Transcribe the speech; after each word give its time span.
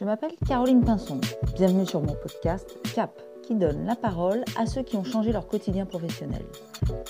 Je 0.00 0.06
m'appelle 0.06 0.32
Caroline 0.48 0.82
Pinson. 0.82 1.20
Bienvenue 1.54 1.84
sur 1.84 2.00
mon 2.00 2.14
podcast 2.14 2.74
CAP, 2.94 3.20
qui 3.42 3.54
donne 3.54 3.84
la 3.84 3.94
parole 3.94 4.42
à 4.56 4.64
ceux 4.64 4.82
qui 4.82 4.96
ont 4.96 5.04
changé 5.04 5.30
leur 5.30 5.46
quotidien 5.46 5.84
professionnel. 5.84 6.40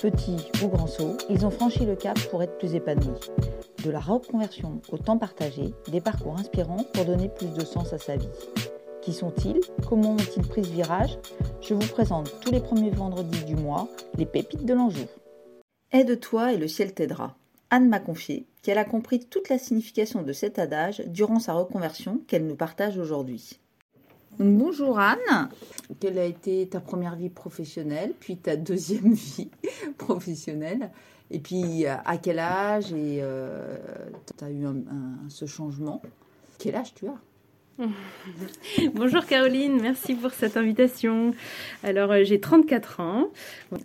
Petits 0.01 0.51
ou 0.61 0.67
grands 0.67 0.87
sauts, 0.87 1.15
ils 1.29 1.45
ont 1.45 1.51
franchi 1.51 1.85
le 1.85 1.95
cap 1.95 2.19
pour 2.29 2.43
être 2.43 2.57
plus 2.57 2.75
épanouis. 2.75 3.17
De 3.85 3.91
la 3.91 4.01
reconversion 4.01 4.81
au 4.91 4.97
temps 4.97 5.17
partagé, 5.17 5.73
des 5.89 6.01
parcours 6.01 6.37
inspirants 6.37 6.83
pour 6.93 7.05
donner 7.05 7.29
plus 7.29 7.53
de 7.53 7.63
sens 7.63 7.93
à 7.93 7.97
sa 7.97 8.17
vie. 8.17 8.27
Qui 9.01 9.13
sont-ils? 9.13 9.61
Comment 9.87 10.11
ont-ils 10.11 10.45
pris 10.45 10.65
ce 10.65 10.71
virage? 10.71 11.17
Je 11.61 11.73
vous 11.73 11.87
présente 11.87 12.41
tous 12.41 12.51
les 12.51 12.59
premiers 12.59 12.89
vendredis 12.89 13.45
du 13.45 13.55
mois 13.55 13.87
les 14.17 14.25
pépites 14.25 14.65
de 14.65 14.73
l'Anjou. 14.73 15.05
Aide-toi 15.93 16.51
et 16.51 16.57
le 16.57 16.67
ciel 16.67 16.93
t'aidera. 16.93 17.37
Anne 17.69 17.87
m'a 17.87 18.01
confié 18.01 18.47
qu'elle 18.61 18.77
a 18.77 18.85
compris 18.85 19.19
toute 19.19 19.49
la 19.49 19.57
signification 19.57 20.21
de 20.21 20.33
cet 20.33 20.59
adage 20.59 21.03
durant 21.07 21.39
sa 21.39 21.53
reconversion 21.53 22.21
qu'elle 22.27 22.45
nous 22.45 22.55
partage 22.55 22.97
aujourd'hui. 22.97 23.59
bonjour 24.39 24.99
Anne, 24.99 25.49
quelle 25.99 26.19
a 26.19 26.25
été 26.25 26.67
ta 26.67 26.79
première 26.79 27.15
vie 27.15 27.29
professionnelle, 27.29 28.13
puis 28.19 28.37
ta 28.37 28.55
deuxième 28.55 29.13
vie 29.13 29.49
professionnelle, 29.97 30.91
et 31.31 31.39
puis 31.39 31.85
à 31.85 32.17
quel 32.17 32.39
âge 32.39 32.91
et 32.93 33.19
euh, 33.21 33.77
tu 34.37 34.43
as 34.43 34.51
eu 34.51 34.65
ce 35.29 35.45
changement? 35.45 36.01
Quel 36.59 36.75
âge 36.75 36.93
tu 36.93 37.07
as? 37.07 37.17
Bonjour 38.93 39.25
Caroline, 39.25 39.79
merci 39.81 40.13
pour 40.13 40.31
cette 40.31 40.57
invitation. 40.57 41.33
Alors 41.83 42.11
euh, 42.11 42.23
j'ai 42.23 42.39
34 42.39 42.99
ans. 42.99 43.29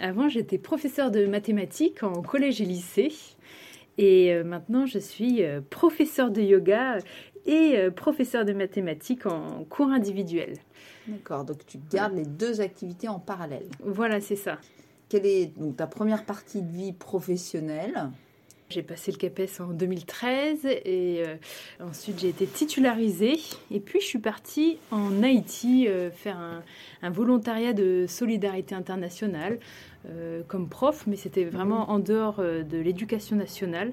Avant 0.00 0.28
j'étais 0.28 0.58
professeure 0.58 1.10
de 1.10 1.26
mathématiques 1.26 2.02
en 2.02 2.20
collège 2.22 2.60
et 2.60 2.64
lycée. 2.64 3.12
Et 3.98 4.32
euh, 4.32 4.44
maintenant 4.44 4.86
je 4.86 4.98
suis 4.98 5.42
euh, 5.42 5.60
professeure 5.68 6.30
de 6.30 6.42
yoga 6.42 6.98
et 7.46 7.76
professeure 7.94 8.44
de 8.44 8.52
mathématiques 8.52 9.24
en 9.24 9.64
cours 9.70 9.90
individuel. 9.90 10.54
D'accord, 11.06 11.44
donc 11.44 11.64
tu 11.64 11.78
gardes 11.92 12.14
les 12.14 12.24
deux 12.24 12.60
activités 12.60 13.06
en 13.06 13.20
parallèle. 13.20 13.68
Voilà, 13.84 14.20
c'est 14.20 14.34
ça. 14.34 14.58
Quelle 15.08 15.26
est 15.26 15.56
donc 15.56 15.76
ta 15.76 15.86
première 15.86 16.24
partie 16.24 16.60
de 16.60 16.72
vie 16.72 16.92
professionnelle? 16.92 18.10
J'ai 18.68 18.82
passé 18.82 19.12
le 19.12 19.16
CAPES 19.16 19.60
en 19.60 19.68
2013 19.68 20.66
et 20.66 21.22
euh, 21.24 21.36
ensuite 21.80 22.18
j'ai 22.18 22.28
été 22.28 22.46
titularisée. 22.46 23.38
Et 23.70 23.78
puis 23.78 24.00
je 24.00 24.06
suis 24.06 24.18
partie 24.18 24.78
en 24.90 25.22
Haïti 25.22 25.86
euh, 25.86 26.10
faire 26.10 26.36
un, 27.02 27.10
volontariat 27.10 27.72
de 27.72 28.06
solidarité 28.08 28.74
internationale 28.74 29.60
euh, 30.08 30.42
comme 30.48 30.68
prof, 30.68 31.04
mais 31.06 31.16
c'était 31.16 31.44
vraiment 31.44 31.90
en 31.90 32.00
dehors 32.00 32.38
de 32.38 32.78
l'éducation 32.78 33.36
nationale. 33.36 33.92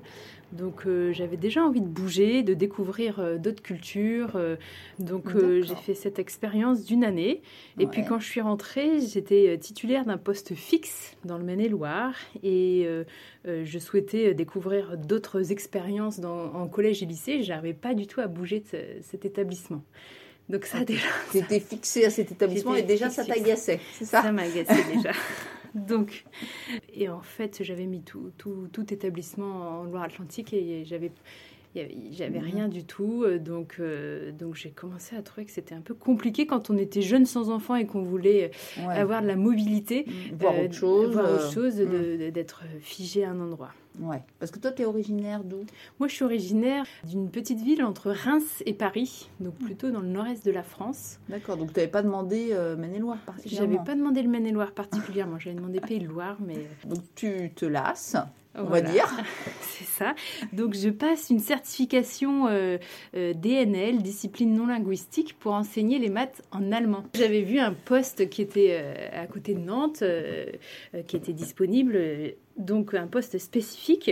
Donc 0.54 0.86
euh, 0.86 1.12
j'avais 1.14 1.38
déjà 1.38 1.64
envie 1.64 1.82
de 1.82 1.88
bouger, 1.88 2.44
de 2.44 2.54
découvrir 2.54 3.20
euh, 3.20 3.38
d'autres 3.38 3.64
cultures. 3.64 4.36
Euh, 4.36 4.56
donc 5.00 5.36
j'ai 5.36 5.76
fait 5.76 5.96
cette 5.96 6.20
expérience 6.20 6.86
d'une 6.86 7.04
année. 7.04 7.42
Et 7.80 7.88
puis 7.88 8.06
quand 8.06 8.20
je 8.20 8.28
suis 8.28 8.42
rentrée, 8.42 9.00
j'étais 9.02 9.58
titulaire 9.58 10.06
d'un 10.06 10.18
poste 10.18 10.54
fixe 10.54 11.16
dans 11.26 11.38
le 11.38 11.44
Maine-et-Loire. 11.44 12.14
Et 12.44 12.88
je 13.46 13.80
souhaitais 13.80 14.34
découvrir 14.34 14.98
d'autres 14.98 15.52
expériences 15.52 16.20
dans, 16.20 16.54
en 16.54 16.68
collège 16.68 17.02
et 17.04 17.06
lycée. 17.06 17.42
Je 17.42 17.50
n'arrivais 17.50 17.74
pas 17.74 17.94
du 17.94 18.08
tout 18.08 18.22
à 18.22 18.28
bouger 18.28 18.60
de 18.60 19.02
cet 19.02 19.26
établissement. 19.26 19.82
Donc 20.50 20.66
ça 20.66 20.84
déjà. 20.84 21.08
Tu 21.32 21.38
étais 21.38 21.60
fixée 21.72 22.06
à 22.06 22.10
cet 22.10 22.32
établissement 22.32 22.76
et 22.76 22.84
déjà 22.84 23.10
ça 23.10 23.24
t'agaçait, 23.24 23.80
c'est 23.94 24.06
ça? 24.06 24.22
Ça 24.22 24.32
m'agaçait 24.32 24.84
déjà. 24.94 25.12
Donc, 25.88 26.26
et 26.94 27.10
en 27.10 27.22
fait, 27.22 27.64
j'avais 27.64 27.86
mis 27.86 28.02
tout, 28.02 28.32
tout, 28.38 28.68
tout 28.72 28.94
établissement 28.94 29.80
en 29.80 29.84
Loire-Atlantique 29.84 30.54
et 30.54 30.86
j'avais 30.86 31.12
j'avais 32.12 32.40
mhm. 32.40 32.46
rien 32.46 32.68
du 32.68 32.84
tout, 32.84 33.24
euh, 33.24 33.40
donc, 33.40 33.78
euh, 33.80 34.32
donc 34.32 34.56
j'ai 34.56 34.70
commencé 34.70 35.16
à 35.16 35.24
trouver 35.24 35.46
que 35.46 35.52
c'était 35.52 35.74
un 35.74 35.82
peu 35.82 35.96
compliqué 35.96 36.46
quand 36.46 36.70
on 36.70 36.78
était 36.78 37.02
jeune 37.02 37.26
sans 37.26 37.50
enfant 37.50 37.76
et 37.76 37.88
qu'on 37.88 38.04
voulait 38.04 38.52
avoir 38.88 39.24
de 39.24 39.28
la 39.28 39.36
mobilité, 39.36 40.06
voir 40.38 40.60
autre 40.60 40.74
chose, 40.74 41.14
voir 41.14 41.34
autre 41.34 41.52
chose 41.52 41.80
mhm. 41.80 42.30
d'être 42.32 42.64
figé 42.80 43.24
à 43.24 43.32
un 43.32 43.40
endroit. 43.40 43.72
Ouais. 44.00 44.22
Parce 44.40 44.52
que 44.52 44.60
toi, 44.60 44.72
tu 44.72 44.82
es 44.82 44.86
originaire 44.86 45.44
d'où? 45.44 45.66
Moi, 46.00 46.08
je 46.08 46.16
suis 46.16 46.24
originaire 46.24 46.86
d'une 47.04 47.30
petite 47.30 47.60
ville 47.60 47.84
entre 47.84 48.12
Reims 48.12 48.64
et 48.66 48.74
Paris, 48.74 49.30
donc 49.40 49.56
plutôt 49.56 49.92
dans 49.92 50.02
le 50.02 50.08
nord-est 50.08 50.46
de 50.46 50.52
la 50.52 50.64
France. 50.64 51.20
D'accord, 51.30 51.58
donc 51.58 51.74
tu 51.74 51.80
n'avais 51.80 51.92
pas 51.92 52.02
demandé 52.02 52.50
euh, 52.52 52.76
Maine-et-Loire 52.76 53.20
particulièrement? 53.26 53.72
J'avais 53.72 53.86
pas 53.86 53.96
demandé 53.96 54.22
le 54.22 54.30
Maine-et-Loire 54.30 54.72
particulièrement, 54.72 55.40
j'avais 55.40 55.56
demandé 55.56 55.80
Pays-de-Loire, 55.80 56.38
mais... 56.40 56.68
Donc 56.86 57.04
tu 57.16 57.52
te 57.56 57.66
lasses 57.66 58.18
on 58.56 58.64
va 58.66 58.82
dire. 58.82 59.08
C'est 59.62 59.86
ça. 59.86 60.16
Donc 60.52 60.76
je 60.76 60.90
passe 60.90 61.30
une 61.30 61.40
certification 61.40 62.48
euh, 62.48 62.78
euh, 63.16 63.34
DNL, 63.34 64.02
discipline 64.02 64.54
non 64.54 64.68
linguistique, 64.68 65.38
pour 65.40 65.54
enseigner 65.54 66.00
les 66.00 66.10
maths 66.10 66.42
en 66.52 66.72
allemand. 66.72 67.04
J'avais 67.16 67.42
vu 67.42 67.60
un 67.60 67.74
poste 67.74 68.30
qui 68.30 68.42
était 68.42 68.80
euh, 68.80 69.24
à 69.24 69.26
côté 69.28 69.54
de 69.54 69.60
Nantes, 69.60 70.04
qui 71.08 71.16
était 71.16 71.34
disponible, 71.34 72.00
donc 72.58 72.94
un 72.94 73.08
poste 73.08 73.38
spécifique 73.38 74.12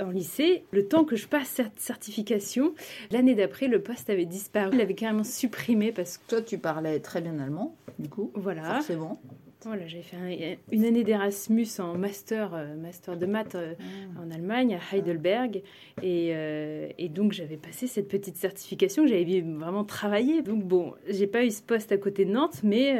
en 0.00 0.10
lycée. 0.10 0.64
Le 0.72 0.86
temps 0.86 1.04
que 1.04 1.16
je 1.16 1.26
passe 1.26 1.48
cette 1.48 1.78
certification, 1.78 2.74
l'année 3.10 3.34
d'après, 3.34 3.68
le 3.68 3.82
poste 3.82 4.10
avait 4.10 4.26
disparu. 4.26 4.70
Il 4.74 4.80
avait 4.80 4.94
carrément 4.94 5.24
supprimé 5.24 5.92
parce 5.92 6.18
que... 6.18 6.26
Toi, 6.28 6.42
tu 6.42 6.58
parlais 6.58 7.00
très 7.00 7.20
bien 7.20 7.38
allemand, 7.38 7.76
du 7.98 8.08
coup. 8.08 8.30
Voilà. 8.34 8.74
Forcément. 8.74 9.20
Voilà, 9.64 9.86
j'ai 9.86 10.02
fait 10.02 10.58
une 10.70 10.84
année 10.84 11.02
d'Erasmus 11.02 11.66
en 11.78 11.96
master, 11.96 12.54
euh, 12.54 12.76
master 12.76 13.16
de 13.16 13.26
maths 13.26 13.54
euh, 13.54 13.74
ah. 13.80 14.22
en 14.22 14.30
Allemagne, 14.30 14.76
à 14.76 14.96
Heidelberg. 14.96 15.62
Et, 16.02 16.30
euh, 16.34 16.88
et 16.98 17.08
donc, 17.08 17.32
j'avais 17.32 17.56
passé 17.56 17.86
cette 17.86 18.08
petite 18.08 18.36
certification 18.36 19.04
que 19.04 19.08
j'avais 19.08 19.40
vraiment 19.40 19.84
travaillé. 19.84 20.42
Donc, 20.42 20.62
bon, 20.62 20.94
j'ai 21.08 21.26
pas 21.26 21.44
eu 21.44 21.50
ce 21.50 21.62
poste 21.62 21.90
à 21.90 21.96
côté 21.96 22.24
de 22.26 22.32
Nantes, 22.32 22.60
mais 22.62 22.90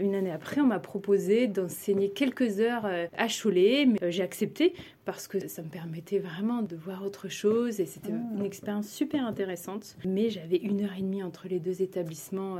une 0.00 0.14
année 0.14 0.30
après, 0.30 0.60
on 0.60 0.66
m'a 0.66 0.78
proposé 0.78 1.46
d'enseigner 1.46 2.10
quelques 2.10 2.60
heures 2.60 2.86
à 2.86 3.26
Cholet. 3.28 3.88
J'ai 4.08 4.22
accepté 4.22 4.74
parce 5.04 5.26
que 5.26 5.48
ça 5.48 5.62
me 5.62 5.68
permettait 5.68 6.20
vraiment 6.20 6.62
de 6.62 6.76
voir 6.76 7.04
autre 7.04 7.28
chose 7.28 7.80
et 7.80 7.86
c'était 7.86 8.12
ah. 8.12 8.36
une 8.36 8.44
expérience 8.44 8.88
super 8.88 9.26
intéressante. 9.26 9.96
Mais 10.04 10.30
j'avais 10.30 10.58
une 10.58 10.82
heure 10.82 10.94
et 10.96 11.02
demie 11.02 11.22
entre 11.22 11.48
les 11.48 11.58
deux 11.58 11.82
établissements 11.82 12.58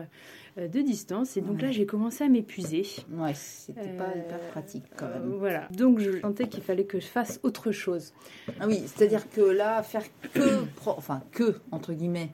euh, 0.58 0.68
de 0.68 0.80
distance 0.80 1.36
et 1.36 1.40
donc 1.40 1.62
là 1.62 1.70
j'ai 1.70 1.86
commencé 1.86 2.24
à 2.24 2.28
m'épuiser. 2.28 2.84
Ouais, 3.12 3.34
c'était 3.34 3.96
pas 3.96 4.08
hyper 4.16 4.40
euh, 4.40 4.50
pratique 4.50 4.84
quand 4.96 5.08
même. 5.08 5.34
voilà, 5.38 5.68
donc 5.70 6.00
je 6.00 6.20
sentais 6.20 6.48
qu'il 6.48 6.62
fallait 6.62 6.84
que 6.84 6.98
je 6.98 7.06
fasse 7.06 7.38
autre 7.42 7.70
chose. 7.70 8.12
Ah 8.60 8.66
oui, 8.66 8.82
c'est-à-dire 8.86 9.30
que 9.30 9.40
là, 9.40 9.82
faire 9.82 10.04
que, 10.34 10.64
enfin 10.86 11.22
que 11.30 11.60
entre 11.70 11.92
guillemets 11.92 12.30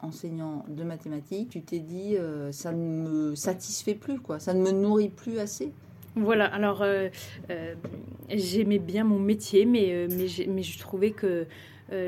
enseignant 0.00 0.64
de 0.68 0.84
mathématiques, 0.84 1.48
tu 1.50 1.62
t'es 1.62 1.78
dit 1.78 2.16
euh, 2.16 2.52
ça 2.52 2.72
ne 2.72 2.78
me 2.78 3.34
satisfait 3.34 3.94
plus 3.94 4.20
quoi, 4.20 4.38
ça 4.38 4.52
ne 4.52 4.62
me 4.62 4.70
nourrit 4.70 5.08
plus 5.08 5.38
assez. 5.38 5.72
Voilà, 6.16 6.46
alors 6.46 6.80
euh, 6.80 7.10
euh, 7.50 7.74
j'aimais 8.30 8.78
bien 8.78 9.04
mon 9.04 9.18
métier, 9.18 9.66
mais, 9.66 9.92
euh, 9.92 10.08
je 10.08 10.78
trouvais 10.78 11.10
que 11.10 11.46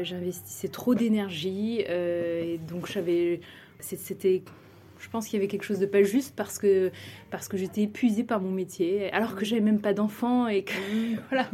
j'investissais 0.03 0.69
trop 0.69 0.95
d'énergie, 0.97 1.83
et 1.83 2.59
donc 2.67 2.91
j'avais, 2.91 3.41
c'était 3.79 4.43
je 4.99 5.09
pense 5.09 5.27
qu'il 5.27 5.39
y 5.39 5.41
avait 5.41 5.49
quelque 5.49 5.65
chose 5.65 5.79
de 5.79 5.87
pas 5.87 6.03
juste 6.03 6.35
parce 6.37 6.59
que, 6.59 6.91
parce 7.31 7.49
que 7.49 7.57
j'étais 7.57 7.83
épuisée 7.83 8.25
par 8.25 8.41
mon 8.41 8.51
métier, 8.51 9.13
alors 9.13 9.35
que 9.35 9.45
j'avais 9.45 9.61
même 9.61 9.81
pas 9.81 9.95
d'enfants 9.95 10.49
et 10.49 10.65
que 10.65 10.73
mmh. 10.73 11.19
voilà. 11.31 11.47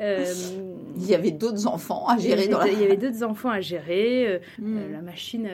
Euh, 0.00 0.32
il 0.96 1.06
y 1.06 1.14
avait 1.14 1.30
d'autres 1.30 1.66
enfants 1.66 2.06
à 2.06 2.18
gérer. 2.18 2.48
Dans 2.48 2.62
Il 2.64 2.80
y 2.80 2.84
avait 2.84 2.96
d'autres 2.96 3.22
enfants 3.22 3.50
à 3.50 3.60
gérer. 3.60 4.28
Euh, 4.28 4.38
mmh. 4.58 4.76
euh, 4.78 4.92
la 4.92 5.02
machine 5.02 5.48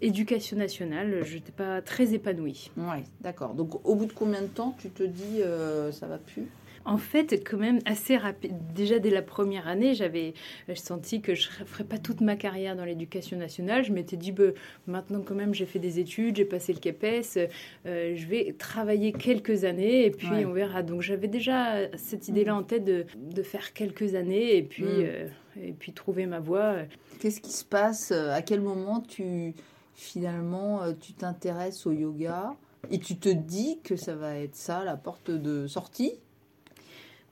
éducation 0.00 0.56
nationale, 0.56 1.22
je 1.24 1.34
n'étais 1.34 1.52
pas 1.52 1.82
très 1.82 2.14
épanouie. 2.14 2.70
Ouais, 2.76 3.04
d'accord. 3.20 3.54
Donc 3.54 3.86
au 3.86 3.94
bout 3.94 4.06
de 4.06 4.12
combien 4.12 4.42
de 4.42 4.46
temps 4.46 4.74
tu 4.78 4.90
te 4.90 5.02
dis 5.02 5.40
ça 5.92 6.06
va 6.06 6.18
plus? 6.18 6.46
En 6.88 6.96
fait, 6.96 7.44
quand 7.46 7.58
même 7.58 7.80
assez 7.84 8.16
rapide. 8.16 8.54
Déjà 8.74 8.98
dès 8.98 9.10
la 9.10 9.20
première 9.20 9.68
année, 9.68 9.94
j'avais 9.94 10.32
senti 10.74 11.20
que 11.20 11.34
je 11.34 11.48
ne 11.60 11.66
ferais 11.66 11.84
pas 11.84 11.98
toute 11.98 12.22
ma 12.22 12.34
carrière 12.34 12.76
dans 12.76 12.84
l'éducation 12.86 13.36
nationale. 13.36 13.84
Je 13.84 13.92
m'étais 13.92 14.16
dit, 14.16 14.32
bah, 14.32 14.52
maintenant 14.86 15.20
quand 15.20 15.34
même, 15.34 15.52
j'ai 15.52 15.66
fait 15.66 15.78
des 15.78 15.98
études, 15.98 16.36
j'ai 16.36 16.46
passé 16.46 16.72
le 16.72 16.78
CAPES, 16.78 17.50
euh, 17.84 18.16
je 18.16 18.26
vais 18.26 18.54
travailler 18.58 19.12
quelques 19.12 19.64
années 19.64 20.06
et 20.06 20.10
puis 20.10 20.28
on 20.46 20.52
verra. 20.52 20.82
Donc 20.82 21.02
j'avais 21.02 21.28
déjà 21.28 21.94
cette 21.98 22.26
idée-là 22.28 22.56
en 22.56 22.62
tête 22.62 22.84
de, 22.84 23.04
faire 23.42 23.74
quelques 23.74 24.14
années 24.14 24.56
et 24.56 24.62
puis, 24.62 24.84
mm. 24.84 24.88
euh, 25.00 25.28
et 25.62 25.72
puis 25.72 25.92
trouver 25.92 26.24
ma 26.24 26.40
voie. 26.40 26.76
Qu'est-ce 27.20 27.42
qui 27.42 27.52
se 27.52 27.66
passe 27.66 28.12
À 28.12 28.40
quel 28.40 28.62
moment 28.62 29.00
tu 29.00 29.54
finalement 29.94 30.80
tu 30.94 31.12
t'intéresses 31.12 31.86
au 31.86 31.92
yoga 31.92 32.54
et 32.90 32.98
tu 32.98 33.16
te 33.16 33.28
dis 33.28 33.78
que 33.84 33.96
ça 33.96 34.14
va 34.14 34.36
être 34.38 34.54
ça 34.54 34.84
la 34.84 34.96
porte 34.96 35.30
de 35.30 35.66
sortie? 35.66 36.12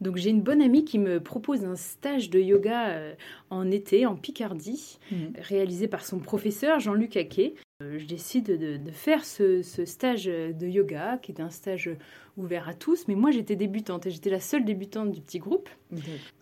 Donc 0.00 0.16
j'ai 0.16 0.30
une 0.30 0.42
bonne 0.42 0.60
amie 0.60 0.84
qui 0.84 0.98
me 0.98 1.20
propose 1.20 1.64
un 1.64 1.76
stage 1.76 2.28
de 2.30 2.38
yoga 2.38 2.88
euh, 2.90 3.14
en 3.50 3.70
été 3.70 4.06
en 4.06 4.14
Picardie, 4.16 4.98
mhm. 5.10 5.32
réalisé 5.38 5.88
par 5.88 6.04
son 6.04 6.18
professeur 6.18 6.80
Jean-Luc 6.80 7.16
Aquet. 7.16 7.54
je 7.80 8.04
décide 8.04 8.46
de, 8.46 8.90
faire 8.90 9.24
ce, 9.24 9.62
stage 9.62 10.26
de 10.26 10.66
yoga, 10.66 11.18
qui 11.22 11.32
est 11.32 11.40
un 11.40 11.50
stage 11.50 11.90
ouvert 12.36 12.68
à 12.68 12.74
tous, 12.74 13.08
mais 13.08 13.14
moi 13.14 13.30
j'étais 13.30 13.56
débutante 13.56 14.06
et 14.06 14.10
j'étais 14.10 14.28
la 14.28 14.40
seule 14.40 14.64
débutante 14.64 15.10
du 15.12 15.20
petit 15.22 15.38
groupe. 15.38 15.70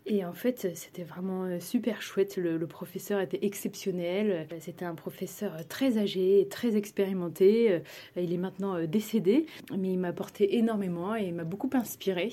Et 0.07 0.25
en 0.25 0.33
fait, 0.33 0.69
c'était 0.75 1.05
vraiment 1.05 1.45
euh, 1.45 1.61
super 1.61 2.03
chouette. 2.03 2.37
Le, 2.37 2.67
professeur 2.67 3.21
était 3.21 3.39
exceptionnel. 3.43 4.47
C'était 4.59 4.85
un 4.85 4.95
professeur 4.95 5.67
très 5.69 5.99
âgé, 5.99 6.47
très 6.51 6.77
expérimenté. 6.77 7.71
Euh, 7.71 7.79
il 8.17 8.33
est 8.33 8.39
maintenant 8.39 8.83
décédé, 8.85 9.47
mais 9.77 9.93
il 9.93 9.99
m'a 9.99 10.09
apporté 10.09 10.57
énormément 10.57 11.15
et 11.15 11.27
il 11.27 11.35
m'a 11.35 11.45
beaucoup 11.45 11.71
inspiré. 11.75 12.33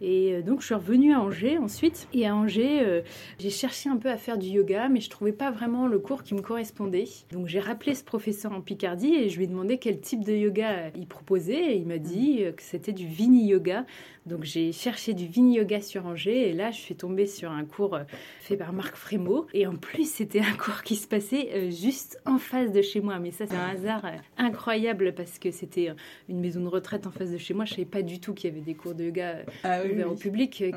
Et 0.00 0.34
euh, 0.34 0.42
donc 0.42 0.60
je 0.60 0.66
suis 0.66 0.74
revenue 0.74 1.12
à 1.12 1.20
Angers 1.20 1.58
ensuite. 1.58 2.08
Et 2.12 2.26
à 2.26 2.34
Angers, 2.34 2.80
euh, 2.82 3.02
j'ai 3.38 3.50
cherché 3.50 3.88
un 3.88 3.96
peu 3.96 4.10
à 4.10 4.16
faire 4.16 4.38
du 4.38 4.48
yoga, 4.48 4.88
mais 4.88 5.00
je 5.00 5.10
trouvais 5.10 5.32
pas 5.32 5.50
vraiment 5.50 5.86
le 5.86 5.98
cours 5.98 6.22
qui 6.22 6.34
me 6.34 6.40
correspondait. 6.40 7.04
Donc 7.32 7.46
j'ai 7.46 7.60
rappelé 7.60 7.94
ce 7.94 8.04
professeur 8.04 8.52
en 8.52 8.60
Picardie 8.60 9.14
et 9.14 9.28
je 9.28 9.36
lui 9.36 9.44
ai 9.44 9.46
demandé 9.46 9.78
quel 9.78 10.00
type 10.00 10.24
de 10.24 10.32
yoga 10.32 10.90
il 10.96 11.06
proposait. 11.06 11.74
Et 11.74 11.76
il 11.76 11.86
m'a 11.86 11.98
dit 11.98 12.38
euh, 12.40 12.52
que 12.52 12.62
c'était 12.62 12.92
du 12.92 13.06
Vini 13.06 13.46
Yoga. 13.46 13.86
Donc 14.26 14.44
j'ai 14.44 14.72
cherché 14.72 15.12
du 15.12 15.26
Vini 15.26 15.56
Yoga 15.56 15.82
sur 15.82 16.06
Angers 16.06 16.48
et 16.48 16.52
là 16.54 16.70
je 16.70 16.78
suis 16.78 16.96
tombée 16.96 17.26
sur 17.26 17.50
un 17.50 17.66
cours 17.66 17.98
fait 18.40 18.56
par 18.56 18.72
Marc 18.72 18.96
Frémaux. 18.96 19.46
Et 19.52 19.66
en 19.66 19.76
plus 19.76 20.10
c'était 20.10 20.40
un 20.40 20.56
cours 20.56 20.82
qui 20.82 20.96
se 20.96 21.06
passait 21.06 21.70
juste 21.70 22.18
en 22.24 22.38
face 22.38 22.72
de 22.72 22.80
chez 22.80 23.02
moi. 23.02 23.18
Mais 23.18 23.32
ça 23.32 23.46
c'est 23.46 23.54
un 23.54 23.68
hasard 23.68 24.06
incroyable 24.38 25.12
parce 25.14 25.38
que 25.38 25.50
c'était 25.50 25.92
une 26.30 26.40
maison 26.40 26.62
de 26.62 26.68
retraite 26.68 27.06
en 27.06 27.10
face 27.10 27.32
de 27.32 27.36
chez 27.36 27.52
moi. 27.52 27.66
Je 27.66 27.74
savais 27.74 27.84
pas 27.84 28.00
du 28.00 28.18
tout 28.18 28.32
qu'il 28.32 28.48
y 28.48 28.52
avait 28.54 28.62
des 28.62 28.74
cours 28.74 28.94
de 28.94 29.04
yoga. 29.04 29.40
Ah 29.62 29.83
ouvert 29.92 30.12
au 30.12 30.14
public 30.14 30.62
euh, 30.62 30.70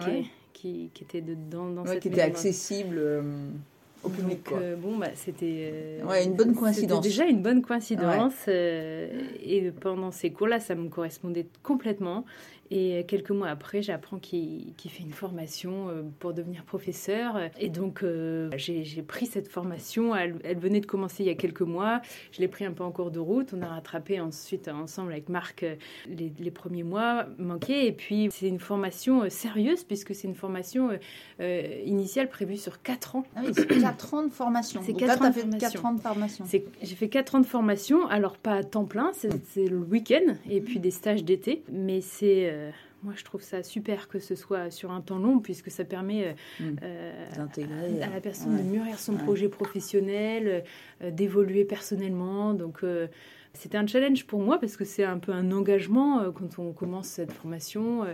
qui, 0.54 0.90
qui, 0.94 1.04
était 1.04 1.22
dedans 1.22 1.70
dans 1.70 1.86
cette 1.86 2.02
qui 2.02 2.08
était 2.10 2.22
accessible 2.22 2.98
euh, 2.98 3.22
au 4.04 4.10
public. 4.10 4.46
Donc, 4.50 4.60
euh, 4.60 4.76
bon, 4.76 4.98
bah, 4.98 5.08
c'était 5.16 6.02
ouais, 6.08 6.26
une 6.26 6.34
bonne 6.34 6.56
coïncidence. 6.56 7.04
déjà 7.04 7.26
une 7.26 7.42
bonne 7.42 7.62
coïncidence. 7.62 8.48
et 8.48 9.72
pendant 9.80 10.12
ces 10.12 10.32
cours-là, 10.32 10.60
ça 10.60 10.76
me 10.76 10.90
correspondait 10.90 11.48
complètement. 11.64 12.26
Et 12.70 13.06
quelques 13.08 13.32
mois 13.32 13.48
après, 13.48 13.82
j'apprends 13.82 14.18
qu'il 14.20 14.74
fait 14.78 15.04
une 15.04 15.14
formation 15.14 15.90
euh, 15.90 16.02
pour 16.20 16.34
devenir 16.34 16.64
professeur. 16.64 17.40
Et 17.60 17.70
donc, 17.70 18.04
euh, 18.04 18.50
j'ai 18.56 19.02
pris 19.02 19.26
cette 19.26 19.48
formation. 19.48 20.16
Elle, 20.16 20.58
venait 20.58 20.82
de 20.82 20.86
commencer 20.86 21.24
il 21.24 21.28
y 21.28 21.30
a 21.30 21.36
quelques 21.36 21.62
mois. 21.62 22.02
Je 22.32 22.40
l'ai 22.40 22.48
pris 22.48 22.66
un 22.66 22.72
peu 22.72 22.84
en 22.84 22.92
cours 22.92 23.12
de 23.12 23.20
route. 23.20 23.54
On 23.58 23.62
a 23.62 23.68
rattrapé 23.68 24.20
ensuite 24.20 24.68
ensemble 24.68 25.14
avec 25.14 25.30
Marc 25.30 25.64
euh, 25.64 25.76
les, 26.08 26.52
premiers 26.52 26.84
mois 26.84 27.26
manqués. 27.38 27.88
Et 27.88 27.92
puis, 27.92 28.30
c'est 28.32 28.48
une 28.48 28.60
formation 28.60 29.30
sérieuse 29.30 29.84
puisque 29.84 30.14
c'est 30.16 30.28
une 30.28 30.36
formation 30.36 30.90
initiale 31.40 32.30
prévue 32.30 32.58
sur 32.58 32.82
4 32.82 33.18
ans. 33.18 33.24
Ah 33.36 33.42
oui, 33.46 33.52
c'est 33.54 33.68
4 33.82 34.14
ans 34.14 34.24
de 34.24 34.32
formation. 34.32 34.82
C'est 34.84 34.94
4, 34.94 35.22
ans, 35.22 35.32
fait 35.32 35.58
4 35.58 35.86
ans 35.86 35.94
de 35.94 36.02
formation. 36.02 36.46
J'ai 36.46 36.96
fait 36.96 37.10
4 37.10 37.36
ans 37.36 37.40
de 37.40 37.46
formation. 37.46 38.08
Alors, 38.08 38.38
pas 38.38 38.56
à 38.56 38.64
temps 38.64 38.86
plein, 38.86 39.12
c'est 39.14 39.68
le 39.68 39.78
week-end 39.78 40.36
et 40.50 40.62
puis 40.62 40.80
des 40.80 40.92
stages 40.92 41.24
d'été. 41.24 41.64
Mais 41.72 42.02
c'est 42.02 42.57
euh, 42.58 42.72
moi, 43.04 43.14
je 43.16 43.24
trouve 43.24 43.42
ça 43.42 43.64
super 43.64 44.08
que 44.08 44.20
ce 44.20 44.36
soit 44.36 44.72
sur 44.72 44.92
un 44.92 45.02
temps 45.02 45.20
long, 45.20 45.40
puisque 45.40 45.70
ça 45.70 45.86
permet 45.86 46.36
euh, 46.62 46.64
mm. 46.64 46.76
euh, 46.84 47.26
à, 48.02 48.10
la 48.10 48.22
personne 48.22 48.58
de 48.58 48.64
mûrir 48.64 49.00
son 49.00 49.16
projet 49.16 49.50
professionnel, 49.50 50.64
d'évoluer 51.12 51.64
personnellement. 51.64 52.54
Donc, 52.54 52.84
c'était 53.54 53.78
un 53.78 53.88
challenge 53.88 54.26
pour 54.26 54.42
moi, 54.42 54.60
parce 54.60 54.78
que 54.78 54.86
c'est 54.86 55.04
un 55.04 55.20
peu 55.20 55.32
un 55.32 55.52
engagement 55.52 56.32
quand 56.32 56.60
on 56.60 56.74
commence 56.74 57.08
cette 57.08 57.32
formation, 57.32 58.06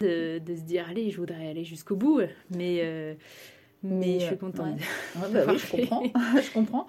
de, 0.00 0.40
se 0.46 0.62
dire, 0.62 0.86
allez, 0.88 1.10
je 1.10 1.18
voudrais 1.18 1.48
aller 1.48 1.64
jusqu'au 1.64 1.96
bout. 1.96 2.20
Mais. 2.50 3.16
mais 3.82 4.20
je 4.20 4.26
suis 4.26 4.38
contente. 4.38 4.78
Bah 5.32 5.44
oui, 5.48 5.58
je 5.58 5.70
comprends. 5.70 6.02
je 6.42 6.52
comprends. 6.52 6.86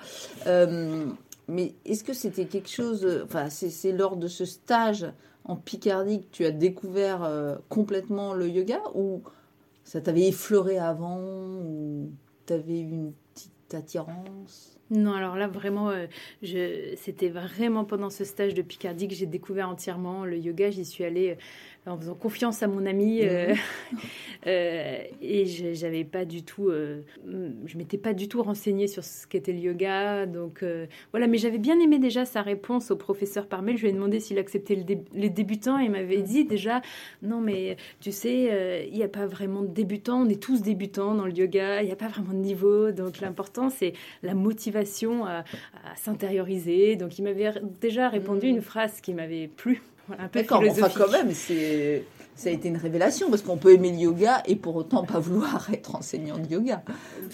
mais 1.47 1.73
est-ce 1.85 2.03
que 2.03 2.13
c'était 2.13 2.45
quelque 2.45 2.69
chose, 2.69 3.23
enfin, 3.25 3.49
c'est 3.49 3.91
lors 3.91 4.15
de 4.15 4.27
ce 4.27 4.45
stage 4.45 5.05
en 5.45 5.55
Picardie 5.55 6.25
tu 6.31 6.45
as 6.45 6.51
découvert 6.51 7.23
euh, 7.23 7.55
complètement 7.69 8.33
le 8.33 8.49
yoga 8.49 8.79
ou 8.95 9.23
ça 9.83 10.01
t'avait 10.01 10.27
effleuré 10.27 10.77
avant 10.77 11.19
ou 11.19 12.11
t'avais 12.45 12.79
une 12.79 13.13
petite 13.33 13.73
attirance? 13.73 14.80
Non, 14.91 15.13
alors 15.13 15.37
là, 15.37 15.47
vraiment, 15.47 15.89
euh, 15.89 16.05
c'était 16.97 17.29
vraiment 17.29 17.85
pendant 17.85 18.09
ce 18.09 18.25
stage 18.25 18.53
de 18.53 18.61
Picardie 18.61 19.07
que 19.07 19.15
j'ai 19.15 19.25
découvert 19.25 19.69
entièrement 19.69 20.25
le 20.25 20.37
yoga. 20.37 20.69
J'y 20.69 20.83
suis 20.83 21.05
allée 21.05 21.37
en 21.87 21.97
faisant 21.97 22.13
confiance 22.13 22.61
à 22.61 22.67
mon 22.67 22.85
ami. 22.85 23.21
Euh, 23.23 23.49
mhm. 23.49 23.99
euh, 24.47 25.03
et 25.21 25.45
j'avais 25.73 26.03
pas 26.03 26.25
du 26.25 26.43
tout, 26.43 26.69
euh, 26.69 27.01
je 27.65 27.77
m'étais 27.77 27.97
pas 27.97 28.13
du 28.13 28.27
tout 28.27 28.43
renseignée 28.43 28.87
sur 28.87 29.03
ce 29.03 29.25
qu'était 29.25 29.51
le 29.51 29.59
yoga. 29.59 30.25
Donc 30.25 30.63
voilà, 31.11 31.27
mais 31.27 31.37
j'avais 31.37 31.57
bien 31.57 31.79
aimé 31.79 31.99
déjà 31.99 32.25
sa 32.25 32.41
réponse 32.41 32.91
au 32.91 32.95
professeur 32.95 33.47
par 33.47 33.61
mail. 33.61 33.77
Je 33.77 33.83
lui 33.83 33.89
ai 33.89 33.93
demandé 33.93 34.19
s'il 34.19 34.37
acceptait 34.37 34.83
les 35.13 35.29
débutants 35.29 35.79
et 35.79 35.85
il 35.85 35.91
m'avait 35.91 36.17
mhm. 36.17 36.23
dit 36.23 36.45
déjà, 36.45 36.81
non 37.21 37.41
mais 37.41 37.77
tu 37.99 38.11
sais, 38.11 38.87
il 38.91 38.95
n'y 38.95 39.03
a 39.03 39.09
pas 39.09 39.25
vraiment 39.25 39.61
de 39.61 39.67
débutants, 39.67 40.21
on 40.21 40.29
est 40.29 40.41
tous 40.41 40.61
débutants 40.61 41.15
dans 41.15 41.25
le 41.25 41.33
yoga, 41.33 41.81
il 41.81 41.85
n'y 41.85 41.91
a 41.91 41.95
pas 41.95 42.07
vraiment 42.07 42.33
de 42.33 42.39
niveau. 42.39 42.91
Donc 42.91 43.19
l'important 43.21 43.69
c'est 43.69 43.93
la 44.21 44.33
motivation 44.33 44.80
à, 45.25 45.43
s'intérioriser. 45.95 46.95
Donc 46.95 47.17
il 47.19 47.23
m'avait 47.23 47.51
déjà 47.79 48.09
répondu 48.09 48.47
mhm. 48.47 48.55
une 48.55 48.61
phrase 48.61 49.01
qui 49.01 49.13
m'avait 49.13 49.47
plu 49.47 49.81
un 50.17 50.27
peu 50.27 50.39
D'accord, 50.39 50.63
enfin 50.67 50.89
quand 50.89 51.11
même, 51.11 51.31
c'est 51.31 52.03
ça 52.35 52.49
a 52.49 52.53
été 52.53 52.69
une 52.69 52.77
révélation 52.77 53.29
parce 53.29 53.41
qu'on 53.41 53.57
peut 53.57 53.73
aimer 53.73 53.91
le 53.91 53.97
yoga 53.97 54.41
et 54.45 54.55
pour 54.55 54.75
autant 54.75 55.05
pas 55.05 55.19
vouloir 55.19 55.69
être 55.73 55.95
enseignant 55.95 56.37
de 56.37 56.47
yoga. 56.47 56.83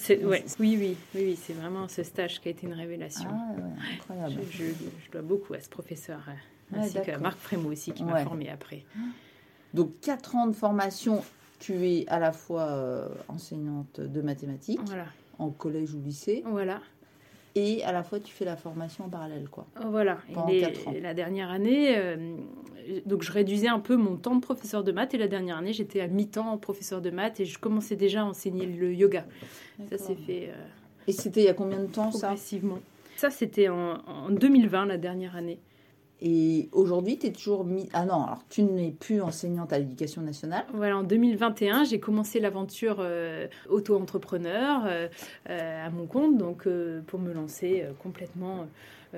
Ouais, 0.09 0.43
oui, 0.59 0.77
oui, 0.77 0.97
oui, 1.15 1.39
c'est 1.41 1.53
vraiment 1.53 1.87
ce 1.87 2.03
stage 2.03 2.41
qui 2.41 2.49
a 2.49 2.51
été 2.51 2.67
une 2.67 2.73
révélation. 2.73 3.29
Ah, 3.31 3.55
incroyable. 3.95 4.41
Je, 4.51 4.63
dois 5.11 5.21
beaucoup 5.21 5.53
à 5.53 5.61
ce 5.61 5.69
professeur, 5.69 6.19
euh, 6.27 6.77
ainsi 6.77 6.99
qu'à 7.01 7.17
Marc 7.19 7.37
Frémaux 7.37 7.71
aussi 7.71 7.91
qui 7.91 8.03
m'a 8.03 8.23
formé 8.23 8.49
après. 8.49 8.83
Donc 9.73 9.99
4 10.01 10.35
ans 10.35 10.47
de 10.47 10.53
formation, 10.53 11.23
tu 11.59 11.87
es 11.87 12.05
à 12.07 12.19
la 12.19 12.31
fois 12.31 12.67
euh, 12.69 13.07
enseignante 13.27 14.01
de 14.01 14.21
mathématiques 14.21 14.79
en 15.39 15.49
collège 15.51 15.93
ou 15.93 16.01
lycée. 16.01 16.43
Voilà 16.45 16.81
et 17.57 17.83
à 17.83 17.91
la 17.91 18.03
fois 18.03 18.19
tu 18.19 18.31
fais 18.31 18.45
la 18.45 18.55
formation 18.55 19.05
en 19.05 19.09
parallèle 19.09 19.49
quoi. 19.49 19.65
Voilà, 19.89 20.19
et 20.49 21.01
la 21.01 21.13
dernière 21.13 21.49
année, 21.49 21.97
euh, 21.97 22.35
donc 23.05 23.23
je 23.23 23.31
réduisais 23.31 23.67
un 23.67 23.79
peu 23.79 23.95
mon 23.95 24.15
temps 24.15 24.35
de 24.35 24.41
professeur 24.41 24.83
de 24.83 24.91
maths 24.91 25.13
et 25.13 25.17
la 25.17 25.27
dernière 25.27 25.57
année 25.57 25.73
j'étais 25.73 26.01
à 26.01 26.07
mi-temps 26.07 26.57
professeur 26.57 27.01
de 27.01 27.09
maths 27.09 27.39
et 27.39 27.45
je 27.45 27.57
commençais 27.57 27.95
déjà 27.95 28.21
à 28.21 28.25
enseigner 28.25 28.65
le 28.65 28.93
yoga. 28.93 29.25
Ça 29.89 29.97
s'est 29.97 30.15
fait. 30.15 30.49
Euh, 30.49 30.65
et 31.07 31.11
c'était 31.11 31.41
il 31.41 31.45
y 31.45 31.49
a 31.49 31.53
combien 31.53 31.79
de 31.79 31.87
temps 31.87 32.11
ça? 32.11 32.27
Progressivement. 32.27 32.79
Ça 33.15 33.29
c'était 33.31 33.69
en, 33.69 34.01
en 34.05 34.29
2020 34.29 34.85
la 34.85 34.97
dernière 34.97 35.35
année. 35.35 35.59
Et 36.21 36.69
aujourd'hui, 36.71 37.19
tu 37.19 37.27
es 37.27 37.31
toujours 37.31 37.63
mis. 37.63 37.89
Ah 37.93 38.05
non, 38.05 38.23
alors 38.23 38.43
tu 38.49 38.63
n'es 38.63 38.91
plus 38.91 39.21
enseignante 39.21 39.71
à 39.71 39.79
l'éducation 39.79 40.21
nationale. 40.21 40.65
Voilà, 40.73 40.97
en 40.97 41.03
2021, 41.03 41.83
j'ai 41.83 41.99
commencé 41.99 42.39
l'aventure 42.39 42.97
euh, 42.99 43.47
auto-entrepreneur 43.69 44.83
euh, 44.85 45.07
euh, 45.49 45.85
à 45.85 45.89
mon 45.91 46.07
compte, 46.07 46.37
donc 46.37 46.67
pour 47.07 47.19
me 47.19 47.33
lancer 47.33 47.85
complètement 48.01 48.67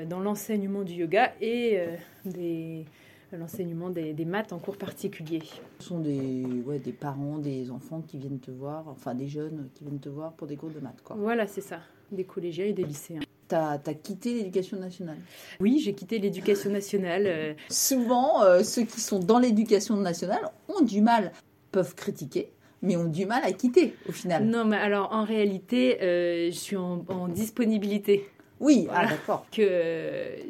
dans 0.08 0.20
l'enseignement 0.20 0.84
du 0.84 0.94
yoga 0.94 1.32
et 1.42 1.80
des 2.26 2.86
l'enseignement 3.32 3.92
des, 3.92 4.14
des, 4.14 4.26
maths 4.26 4.54
en 4.54 4.58
cours 4.58 4.76
particulier. 4.76 5.44
Ce 5.78 5.90
sont 5.90 6.00
des, 6.00 6.44
ouais, 6.66 6.80
des 6.80 6.92
parents, 6.92 7.38
des 7.38 7.70
enfants 7.70 8.02
qui 8.02 8.18
viennent 8.18 8.40
te 8.40 8.50
voir, 8.50 8.88
enfin 8.88 9.14
des 9.14 9.28
jeunes 9.28 9.70
qui 9.76 9.84
viennent 9.84 10.00
te 10.00 10.10
voir 10.10 10.34
pour 10.34 10.48
des 10.48 10.56
cours 10.56 10.72
de 10.72 10.80
maths. 10.80 11.02
Quoi. 11.04 11.16
Voilà, 11.16 11.46
c'est 11.46 11.62
ça, 11.62 11.80
des 12.12 12.24
collégiens 12.24 12.66
et 12.66 12.74
des 12.74 12.84
lycéens 12.84 13.22
tu 13.50 13.56
as, 13.56 13.94
quitté 13.94 14.34
l'éducation 14.34 14.78
nationale? 14.80 15.18
Oui, 15.60 15.82
j'ai 15.84 15.94
quitté 15.94 16.20
l'éducation 16.20 16.70
nationale. 16.70 17.24
Euh. 17.26 17.54
Souvent, 17.70 18.44
euh, 18.44 18.64
ceux 18.64 18.84
qui 18.84 19.02
sont 19.02 19.20
dans 19.20 19.40
l'éducation 19.40 19.96
nationale 19.96 20.52
ont 20.68 20.82
du 20.82 21.02
mal, 21.02 21.32
peuvent 21.72 21.96
critiquer, 21.96 22.52
mais 22.82 22.96
ont 22.96 23.06
du 23.06 23.26
mal 23.26 23.44
à 23.44 23.52
quitter 23.52 23.96
au 24.08 24.12
final. 24.12 24.46
Non, 24.46 24.66
mais 24.66 24.78
alors 24.78 25.12
en 25.12 25.24
réalité, 25.24 26.02
euh, 26.02 26.52
je 26.52 26.58
suis 26.58 26.78
en, 26.78 27.06
en 27.10 27.28
disponibilité. 27.28 28.30
Oui, 28.60 28.88
ah, 28.92 29.08
d'accord. 29.08 29.46
Que 29.52 29.62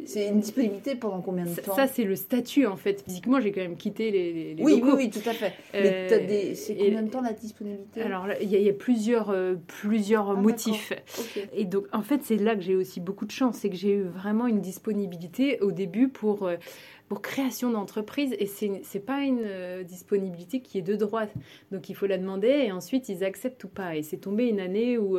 c'est 0.05 0.27
une 0.27 0.39
disponibilité 0.39 0.95
pendant 0.95 1.21
combien 1.21 1.45
de 1.45 1.53
temps 1.53 1.75
Ça, 1.75 1.87
c'est 1.87 2.03
le 2.03 2.15
statut 2.15 2.65
en 2.65 2.75
fait. 2.75 3.03
Physiquement, 3.03 3.39
j'ai 3.39 3.51
quand 3.51 3.61
même 3.61 3.77
quitté 3.77 4.09
les, 4.09 4.55
les, 4.55 4.63
oui, 4.63 4.81
Oui, 4.83 4.91
oui, 4.95 5.09
tout 5.09 5.27
à 5.29 5.33
fait. 5.33 5.53
Euh, 5.75 6.53
c'est 6.55 6.75
combien 6.75 7.03
de 7.03 7.09
temps 7.09 7.21
la 7.21 7.33
disponibilité? 7.33 8.01
Alors, 8.01 8.25
il 8.41 8.49
y, 8.49 8.69
a 8.69 8.73
plusieurs, 8.73 9.29
euh, 9.29 9.55
plusieurs 9.67 10.31
ah, 10.31 10.35
motifs. 10.35 10.93
Et 11.53 11.65
donc, 11.65 11.85
en 11.93 12.01
fait, 12.01 12.21
c'est 12.23 12.37
là 12.37 12.55
que 12.55 12.61
j'ai 12.61 12.75
aussi 12.75 12.99
beaucoup 12.99 13.25
de 13.25 13.31
chance, 13.31 13.57
c'est 13.57 13.69
que 13.69 13.75
j'ai 13.75 13.93
eu 13.93 14.03
vraiment 14.03 14.47
une 14.47 14.61
disponibilité 14.61 15.59
au 15.61 15.71
début 15.71 16.07
pour 16.07 16.47
euh, 16.47 16.55
pour 17.07 17.23
création 17.23 17.71
d'entreprise 17.71 18.35
et 18.37 18.45
c'est 18.45 18.69
n'est 18.69 18.99
pas 18.99 19.21
une 19.21 19.41
euh, 19.43 19.83
disponibilité 19.83 20.61
qui 20.61 20.77
est 20.77 20.83
de 20.83 20.95
droit. 20.95 21.23
Donc 21.71 21.89
il 21.89 21.95
faut 21.95 22.05
la 22.05 22.19
demander 22.19 22.49
et 22.49 22.71
ensuite 22.71 23.09
ils 23.09 23.23
acceptent 23.23 23.63
ou 23.63 23.67
pas. 23.67 23.95
Et 23.95 24.03
c'est 24.03 24.17
tombé 24.17 24.47
une 24.47 24.59
année 24.59 24.97
où 24.99 25.17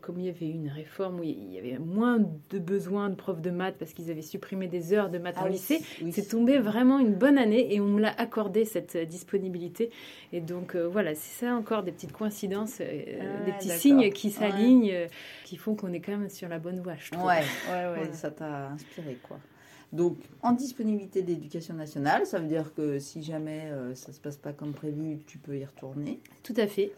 comme 0.00 0.18
il 0.18 0.26
y 0.26 0.28
avait 0.28 0.48
une 0.48 0.68
réforme 0.68 1.20
où 1.20 1.22
il 1.22 1.52
y 1.52 1.58
avait 1.58 1.78
moins 1.78 2.18
de 2.50 2.58
besoin 2.58 3.08
de 3.08 3.14
profs 3.14 3.40
de 3.40 3.50
maths 3.50 3.76
parce 3.78 3.92
qu'ils 3.92 4.10
avaient 4.10 4.22
supprimé 4.22 4.66
des 4.68 4.92
heures 4.92 5.10
de 5.10 5.18
maths 5.18 5.36
Ah 5.38 5.42
en 5.42 5.46
oui, 5.46 5.52
lycée, 5.52 5.80
oui. 6.02 6.12
c'est 6.12 6.26
tombé 6.28 6.58
vraiment 6.58 6.98
une 6.98 7.14
bonne 7.14 7.38
année 7.38 7.72
et 7.74 7.80
on 7.80 7.86
me 7.86 8.00
l'a 8.00 8.12
accordé 8.20 8.64
cette 8.64 8.96
euh, 8.96 9.04
disponibilité. 9.04 9.90
Et 10.32 10.40
donc 10.40 10.74
euh, 10.74 10.88
voilà, 10.88 11.14
c'est 11.14 11.44
ça 11.44 11.54
encore 11.54 11.82
des 11.84 11.92
petites 11.92 12.12
coïncidences, 12.12 12.78
euh, 12.80 13.20
Ah, 13.20 13.44
des 13.44 13.52
petits 13.52 13.70
signes 13.70 14.10
qui 14.10 14.26
Ouais. 14.28 14.32
s'alignent, 14.32 14.90
euh, 14.92 15.06
qui 15.44 15.56
font 15.56 15.74
qu'on 15.76 15.92
est 15.92 16.00
quand 16.00 16.16
même 16.16 16.28
sur 16.30 16.48
la 16.48 16.58
bonne 16.58 16.80
voie, 16.80 16.94
je 16.98 17.10
trouve. 17.12 17.24
Ouais, 17.26 17.34
ouais, 17.70 17.72
ouais, 17.86 17.94
Voilà. 17.96 18.12
ça 18.12 18.30
t'a 18.30 18.68
inspiré, 18.70 19.16
quoi. 19.22 19.38
Donc, 19.92 20.16
en 20.42 20.50
disponibilité 20.52 21.22
d'éducation 21.22 21.74
nationale, 21.74 22.26
ça 22.26 22.40
veut 22.40 22.48
dire 22.48 22.74
que 22.74 22.98
si 22.98 23.22
jamais 23.22 23.66
euh, 23.70 23.94
ça 23.94 24.12
se 24.12 24.18
passe 24.20 24.36
pas 24.36 24.52
comme 24.52 24.72
prévu, 24.72 25.20
tu 25.28 25.38
peux 25.38 25.56
y 25.56 25.64
retourner. 25.64 26.18
Tout 26.42 26.54
à 26.56 26.66
fait. 26.66 26.90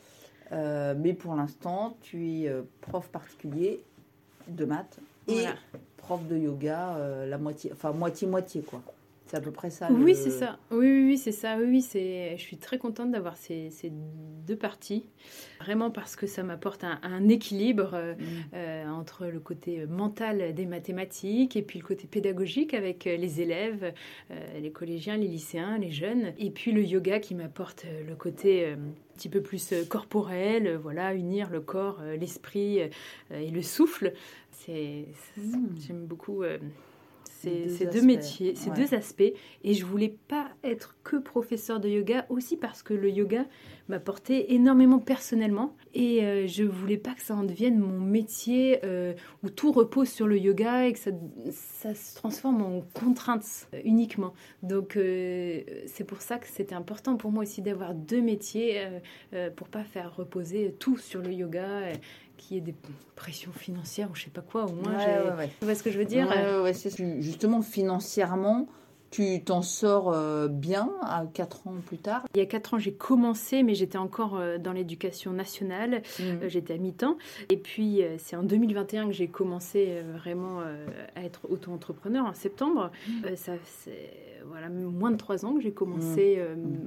Euh, 0.53 0.95
mais 0.97 1.13
pour 1.13 1.35
l'instant, 1.35 1.97
tu 2.01 2.27
es 2.43 2.49
euh, 2.49 2.63
prof 2.81 3.09
particulier 3.09 3.81
de 4.49 4.65
maths 4.65 4.99
et 5.27 5.35
Voilà. 5.43 5.55
prof 5.99 6.27
de 6.27 6.37
yoga, 6.39 6.97
euh, 6.97 7.27
la 7.27 7.37
moitié, 7.39 7.71
enfin 7.73 7.93
moitié-moitié, 7.93 8.63
quoi. 8.63 8.81
C'est 9.29 9.37
à 9.37 9.41
peu 9.43 9.51
près 9.51 9.69
ça. 9.71 9.89
Oui, 9.93 10.13
le- 10.13 10.15
c'est 10.15 10.31
ça. 10.31 10.59
Oui, 10.71 10.79
oui, 10.87 11.05
oui, 11.07 11.19
c'est 11.19 11.33
ça. 11.33 11.59
Oui, 11.59 11.65
oui, 11.69 11.83
c'est. 11.83 12.35
Je 12.39 12.43
suis 12.43 12.57
très 12.57 12.79
contente 12.79 13.11
d'avoir 13.11 13.37
ces, 13.37 13.69
ces 13.71 13.93
deux 13.93 14.57
parties, 14.57 15.05
vraiment 15.61 15.91
parce 15.91 16.17
que 16.17 16.27
ça 16.27 16.43
m'apporte 16.43 16.83
un, 16.83 16.99
un 17.03 17.29
équilibre 17.29 17.91
euh, 17.93 18.15
Mm. 18.15 18.23
euh, 18.55 18.89
entre 18.89 19.27
le 19.27 19.39
côté 19.39 19.85
mental 19.87 20.55
des 20.55 20.65
mathématiques 20.65 21.57
et 21.57 21.63
puis 21.63 21.79
le 21.79 21.85
côté 21.85 22.07
pédagogique 22.07 22.73
avec 22.73 23.07
euh, 23.07 23.19
les 23.19 23.43
élèves, 23.43 23.93
euh, 24.31 24.61
les 24.61 24.71
collégiens, 24.73 25.19
les 25.19 25.29
lycéens, 25.29 25.77
les 25.77 25.91
jeunes, 25.91 26.33
et 26.39 26.51
puis 26.51 26.73
le 26.73 26.83
yoga 26.83 27.21
qui 27.21 27.35
m'apporte 27.35 27.85
le 28.09 28.15
côté 28.17 28.69
un 28.71 28.79
petit 29.15 29.29
peu 29.29 29.43
plus 29.43 29.75
corporel, 29.91 30.77
voilà, 30.77 31.13
unir 31.13 31.51
le 31.51 31.61
corps, 31.61 32.01
l'esprit 32.19 32.79
et 32.79 33.51
le 33.51 33.61
souffle. 33.63 34.15
C'est, 34.53 35.05
c'est- 35.35 35.41
Mm. 35.57 35.77
j'aime 35.87 36.07
beaucoup. 36.07 36.43
Ces, 37.43 37.51
deux 37.51 37.69
ces 37.69 37.85
deux 37.87 37.99
aspects, 37.99 38.05
métiers, 38.05 38.55
ces 38.55 38.71
ouais. 38.71 38.77
deux 38.77 38.95
aspects. 38.95 39.33
Et 39.65 39.75
je 39.75 39.85
voulais 39.85 40.15
pas 40.29 40.49
être 40.65 40.97
que 41.09 41.17
professeur 41.17 41.81
de 41.81 41.89
yoga, 41.89 42.27
aussi 42.29 42.57
parce 42.57 42.83
que 42.83 42.93
le 42.95 43.11
yoga 43.11 43.45
m'a 43.89 43.99
porté 43.99 44.53
énormément 44.55 44.99
personnellement. 44.99 45.75
Et 45.95 46.23
euh, 46.23 46.47
je 46.47 46.65
voulais 46.65 46.99
pas 46.99 47.15
que 47.15 47.23
ça 47.23 47.35
en 47.35 47.45
devienne 47.45 47.79
mon 47.79 47.99
métier 47.99 48.81
euh, 48.85 49.15
où 49.43 49.49
tout 49.49 49.73
repose 49.73 50.09
sur 50.11 50.27
le 50.27 50.39
yoga 50.39 50.87
et 50.87 50.93
que 50.93 50.99
ça, 50.99 51.11
ça 51.51 51.95
se 51.95 52.15
transforme 52.15 52.61
en 52.63 52.83
contrainte 52.93 53.47
euh, 53.75 53.81
uniquement. 53.85 54.35
Donc 54.63 54.97
euh, 54.97 55.63
c'est 55.87 56.05
pour 56.05 56.21
ça 56.21 56.37
que 56.39 56.47
c'était 56.47 56.75
important 56.75 57.17
pour 57.17 57.31
moi 57.33 57.43
aussi 57.45 57.63
d'avoir 57.63 57.95
deux 57.95 58.21
métiers 58.21 58.81
pour 59.57 59.69
pas 59.69 59.85
faire 59.85 60.15
reposer 60.15 60.75
tout 60.79 60.99
sur 60.99 61.21
le 61.23 61.33
yoga. 61.33 61.67
euh, 61.67 61.93
qu'il 62.39 62.55
y 62.57 62.59
ait 62.59 62.63
des 62.63 62.75
pressions 63.17 63.51
financières 63.51 64.09
ou 64.13 64.15
je 64.15 64.23
sais 64.27 64.31
pas 64.31 64.43
quoi, 64.43 64.67
au 64.67 64.73
moins 64.73 64.97
Ouais, 64.97 65.05
j'ai... 65.05 65.29
ouais, 65.31 65.37
ouais. 65.37 65.51
Tu 65.59 65.65
vois 65.65 65.75
ce 65.75 65.83
que 65.83 65.91
je 65.91 65.99
veux 65.99 66.05
dire? 66.05 66.29
Ouais, 66.29 66.73
justement 67.21 67.63
financièrement, 67.63 68.69
tu 69.11 69.43
t'en 69.43 69.63
sors 69.63 70.13
euh, 70.13 70.49
bien 70.49 70.91
à 71.03 71.25
4 71.33 71.67
ans 71.69 71.75
plus 71.87 71.99
tard? 71.99 72.25
Il 72.35 72.39
y 72.39 72.43
a 72.43 72.47
quatre 72.47 72.75
ans, 72.75 72.79
j'ai 72.79 72.93
commencé, 72.93 73.63
mais 73.63 73.75
j'étais 73.75 73.99
encore 73.99 74.37
euh, 74.37 74.59
dans 74.59 74.73
l'éducation 74.73 75.33
nationale. 75.33 76.03
Euh, 76.21 76.49
J'étais 76.49 76.75
à 76.75 76.79
mi-temps. 76.79 77.17
Et 77.51 77.57
puis, 77.57 78.03
c'est 78.19 78.37
en 78.37 78.43
2021 78.43 79.07
que 79.07 79.13
j'ai 79.13 79.29
commencé 79.29 80.03
vraiment 80.21 80.61
à 81.17 81.23
être 81.25 81.41
auto-entrepreneur, 81.51 82.25
en 82.27 82.35
septembre. 82.35 82.91
Euh, 83.25 83.37
ça, 83.37 83.53
c'est 83.65 84.11
voilà, 84.47 84.69
moins 84.71 85.11
de 85.11 85.17
trois 85.17 85.45
ans 85.45 85.53
que 85.55 85.61
j'ai 85.61 85.73
commencé 85.73 86.41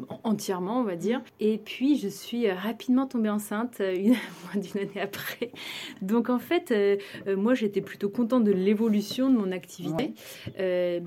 en- 0.09 0.19
entièrement, 0.31 0.79
on 0.79 0.83
va 0.83 0.95
dire. 0.95 1.21
Et 1.39 1.57
puis, 1.57 1.97
je 1.97 2.07
suis 2.07 2.49
rapidement 2.49 3.05
tombée 3.07 3.29
enceinte, 3.29 3.79
une, 3.81 4.13
moins 4.53 4.61
d'une 4.61 4.81
année 4.81 5.01
après. 5.01 5.51
Donc, 6.01 6.29
en 6.29 6.39
fait, 6.39 6.73
moi, 7.27 7.53
j'étais 7.53 7.81
plutôt 7.81 8.09
contente 8.09 8.43
de 8.45 8.51
l'évolution 8.51 9.29
de 9.29 9.37
mon 9.37 9.51
activité. 9.51 10.13
Euh, 10.59 10.99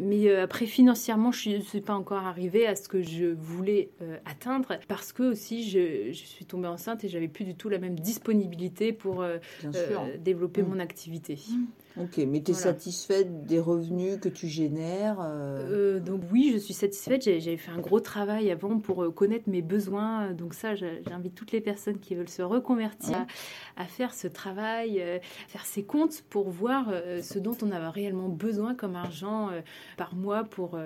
mais 0.00 0.28
euh, 0.28 0.42
après, 0.44 0.66
financièrement, 0.66 1.32
je 1.32 1.50
ne 1.50 1.60
suis 1.60 1.80
pas 1.80 1.94
encore 1.94 2.24
arrivée 2.26 2.66
à 2.66 2.74
ce 2.76 2.88
que 2.88 3.02
je 3.02 3.26
voulais 3.26 3.90
euh, 4.02 4.16
atteindre 4.24 4.78
parce 4.88 5.12
que 5.12 5.22
aussi, 5.22 5.68
je, 5.68 6.12
je 6.12 6.24
suis 6.24 6.44
tombée 6.44 6.68
enceinte 6.68 7.04
et 7.04 7.08
j'avais 7.08 7.28
plus 7.28 7.44
du 7.44 7.54
tout 7.54 7.68
la 7.68 7.78
même 7.78 7.98
disponibilité 7.98 8.92
pour 8.92 9.22
euh, 9.22 9.38
euh, 9.64 10.16
développer 10.18 10.62
Mm. 10.62 10.68
mon 10.68 10.78
activité. 10.80 11.38
Ok, 12.00 12.18
mais 12.18 12.40
tu 12.42 12.50
es 12.50 12.54
Voilà. 12.54 12.72
satisfaite 12.72 13.44
des 13.46 13.58
revenus 13.58 14.18
que 14.20 14.28
tu 14.28 14.46
génères 14.46 15.18
euh, 15.20 15.96
Euh, 15.96 16.00
donc 16.00 16.22
oui, 16.32 16.50
je 16.52 16.58
suis 16.58 16.74
satisfaite. 16.74 17.22
J'avais 17.24 17.56
fait 17.56 17.70
un 17.70 17.80
gros 17.80 18.00
travail 18.00 18.50
avant 18.50 18.78
pour 18.78 19.02
euh, 19.04 19.10
connaître 19.10 19.48
mes 19.48 19.62
besoins. 19.62 20.32
Donc 20.32 20.54
ça, 20.54 20.74
j'invite 20.74 21.34
toutes 21.34 21.52
les 21.52 21.60
personnes 21.60 21.98
qui 21.98 22.14
veulent 22.14 22.28
se 22.28 22.42
reconvertir 22.42 23.10
Ouais. 23.18 23.26
à, 23.76 23.82
à 23.82 23.84
faire 23.86 24.14
ce 24.14 24.28
travail, 24.28 25.00
euh, 25.00 25.18
faire 25.48 25.64
ses 25.64 25.82
comptes 25.82 26.22
pour 26.30 26.48
voir 26.50 26.92
ce 27.22 27.38
dont 27.38 27.56
on 27.62 27.70
avait 27.70 27.88
réellement 27.88 28.28
besoin 28.28 28.74
comme 28.74 28.96
argent 28.96 29.50
par 29.96 30.14
mois 30.14 30.44
pour... 30.44 30.78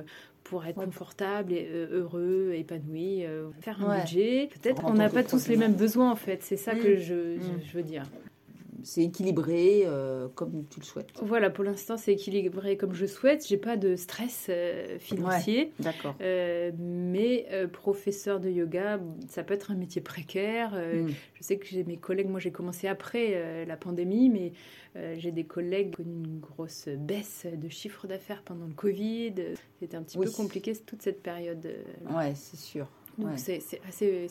pour 0.44 0.64
être 0.66 0.84
confortable, 0.84 1.52
et, 1.52 1.68
heureux, 1.92 2.52
épanoui, 2.54 3.24
faire 3.60 3.80
un 3.84 3.90
Ouais. 3.90 4.00
budget. 4.00 4.48
Peut-être 4.60 4.84
En 4.84 4.88
on 4.88 4.92
tant 4.92 4.98
n'a 4.98 5.08
pas 5.08 5.22
tous 5.22 5.46
les 5.48 5.56
mêmes 5.56 5.74
besoins 5.74 6.10
en 6.10 6.16
fait. 6.16 6.42
C'est 6.42 6.56
ça 6.56 6.74
Mm. 6.74 6.78
que 6.78 6.96
je, 6.96 7.04
je- 7.38 7.52
Mm. 7.52 7.60
je 7.64 7.72
veux 7.76 7.82
dire. 7.84 8.02
C'est 8.82 9.02
équilibré 9.02 9.82
euh, 9.86 10.28
comme 10.34 10.64
tu 10.70 10.80
le 10.80 10.84
souhaites. 10.84 11.08
Voilà, 11.22 11.50
pour 11.50 11.64
l'instant 11.64 11.96
c'est 11.96 12.12
équilibré 12.12 12.76
comme 12.76 12.94
je 12.94 13.06
souhaite. 13.06 13.46
J'ai 13.46 13.56
pas 13.56 13.76
de 13.76 13.96
stress 13.96 14.46
euh, 14.48 14.98
financier. 14.98 15.72
D'accord. 15.78 16.14
Euh, 16.20 16.70
mais 16.78 17.46
professeur 17.72 18.40
de 18.40 18.48
yoga, 18.50 19.00
ça 19.28 19.42
peut 19.44 19.54
être 19.54 19.70
un 19.70 19.76
métier 19.76 20.00
précaire. 20.00 20.72
Euh, 20.74 21.02
Mm. 21.02 21.10
Je 21.34 21.42
sais 21.42 21.56
que 21.56 21.66
j'ai 21.66 21.82
mes 21.84 21.96
collègues, 21.96 22.28
moi 22.28 22.38
j'ai 22.38 22.52
commencé 22.52 22.86
après 22.86 23.64
la 23.66 23.76
pandémie, 23.76 24.28
mais 24.30 24.52
j'ai 25.18 25.32
des 25.32 25.44
collègues 25.44 25.94
qui 25.94 26.00
ont 26.02 26.04
connu 26.04 26.14
une 26.26 26.38
grosse 26.40 26.88
baisse 26.88 27.46
de 27.52 27.68
chiffre 27.68 28.06
d'affaires 28.06 28.42
pendant 28.42 28.66
le 28.66 28.74
Covid. 28.74 29.34
C'était 29.80 29.96
un 29.96 30.02
petit 30.02 30.18
Oui. 30.18 30.26
peu 30.26 30.32
compliqué 30.32 30.74
toute 30.76 31.02
cette 31.02 31.22
période. 31.22 31.66
Ouais, 32.14 32.32
c'est 32.34 32.58
sûr. 32.58 32.86
donc 33.18 33.30
Ouais. 33.30 33.36
c'est 33.38 33.80
assez, 33.88 34.28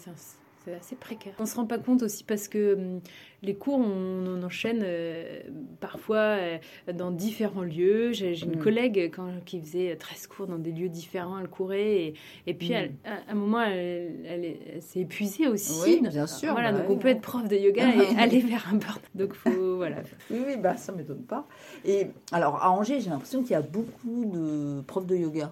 c'est 0.63 0.73
assez 0.75 0.95
précaire. 0.95 1.33
On 1.39 1.45
se 1.45 1.55
rend 1.55 1.65
pas 1.65 1.77
compte 1.79 2.03
aussi 2.03 2.23
parce 2.23 2.47
que 2.47 2.75
hum, 2.75 3.01
les 3.41 3.55
cours, 3.55 3.79
on, 3.79 4.25
on 4.27 4.43
enchaîne 4.43 4.81
euh, 4.83 5.41
parfois 5.79 6.17
euh, 6.17 6.57
dans 6.93 7.09
différents 7.11 7.63
lieux. 7.63 8.11
J'ai 8.13 8.39
une 8.43 8.55
Mm. 8.57 8.59
collègue 8.59 9.11
quand, 9.15 9.29
qui 9.45 9.59
faisait 9.61 9.95
13 9.95 10.27
cours 10.27 10.47
dans 10.47 10.57
des 10.59 10.71
lieux 10.71 10.89
différents, 10.89 11.39
elle 11.39 11.47
courait 11.47 11.95
et, 12.07 12.13
et 12.47 12.53
puis 12.53 12.69
Mm. 12.69 12.73
elle- 12.73 12.91
à 13.05 13.31
un 13.31 13.35
moment, 13.35 13.61
elle, 13.61 14.23
elle 14.27 14.45
est- 14.45 14.59
elle 14.75 14.81
s'est 14.81 14.99
épuisée 14.99 15.47
aussi. 15.47 15.81
Oui, 15.83 16.01
bien 16.09 16.27
sûr, 16.27 16.51
Voilà, 16.53 16.71
bah 16.71 16.79
donc 16.79 16.89
oui, 16.89 16.95
on 16.95 16.99
peut 16.99 17.07
être 17.07 17.21
prof 17.21 17.47
de 17.47 17.55
yoga 17.55 17.95
et 17.95 18.15
aller 18.17 18.39
vers 18.41 18.67
un 18.71 18.77
burn. 18.77 18.99
Donc 19.15 19.33
faut, 19.33 19.77
voilà. 19.77 19.97
Oui, 20.29 20.39
oui, 20.45 20.57
bah, 20.57 20.77
ça 20.77 20.91
m'étonne 20.91 21.23
pas. 21.23 21.47
Et 21.85 22.07
alors, 22.31 22.61
à 22.63 22.69
Angers, 22.71 22.99
j'ai 23.01 23.09
l'impression 23.09 23.41
qu'il 23.41 23.51
y 23.51 23.55
a 23.55 23.61
beaucoup 23.61 24.25
de 24.25 24.81
profs 24.81 25.07
de 25.07 25.15
yoga, 25.15 25.51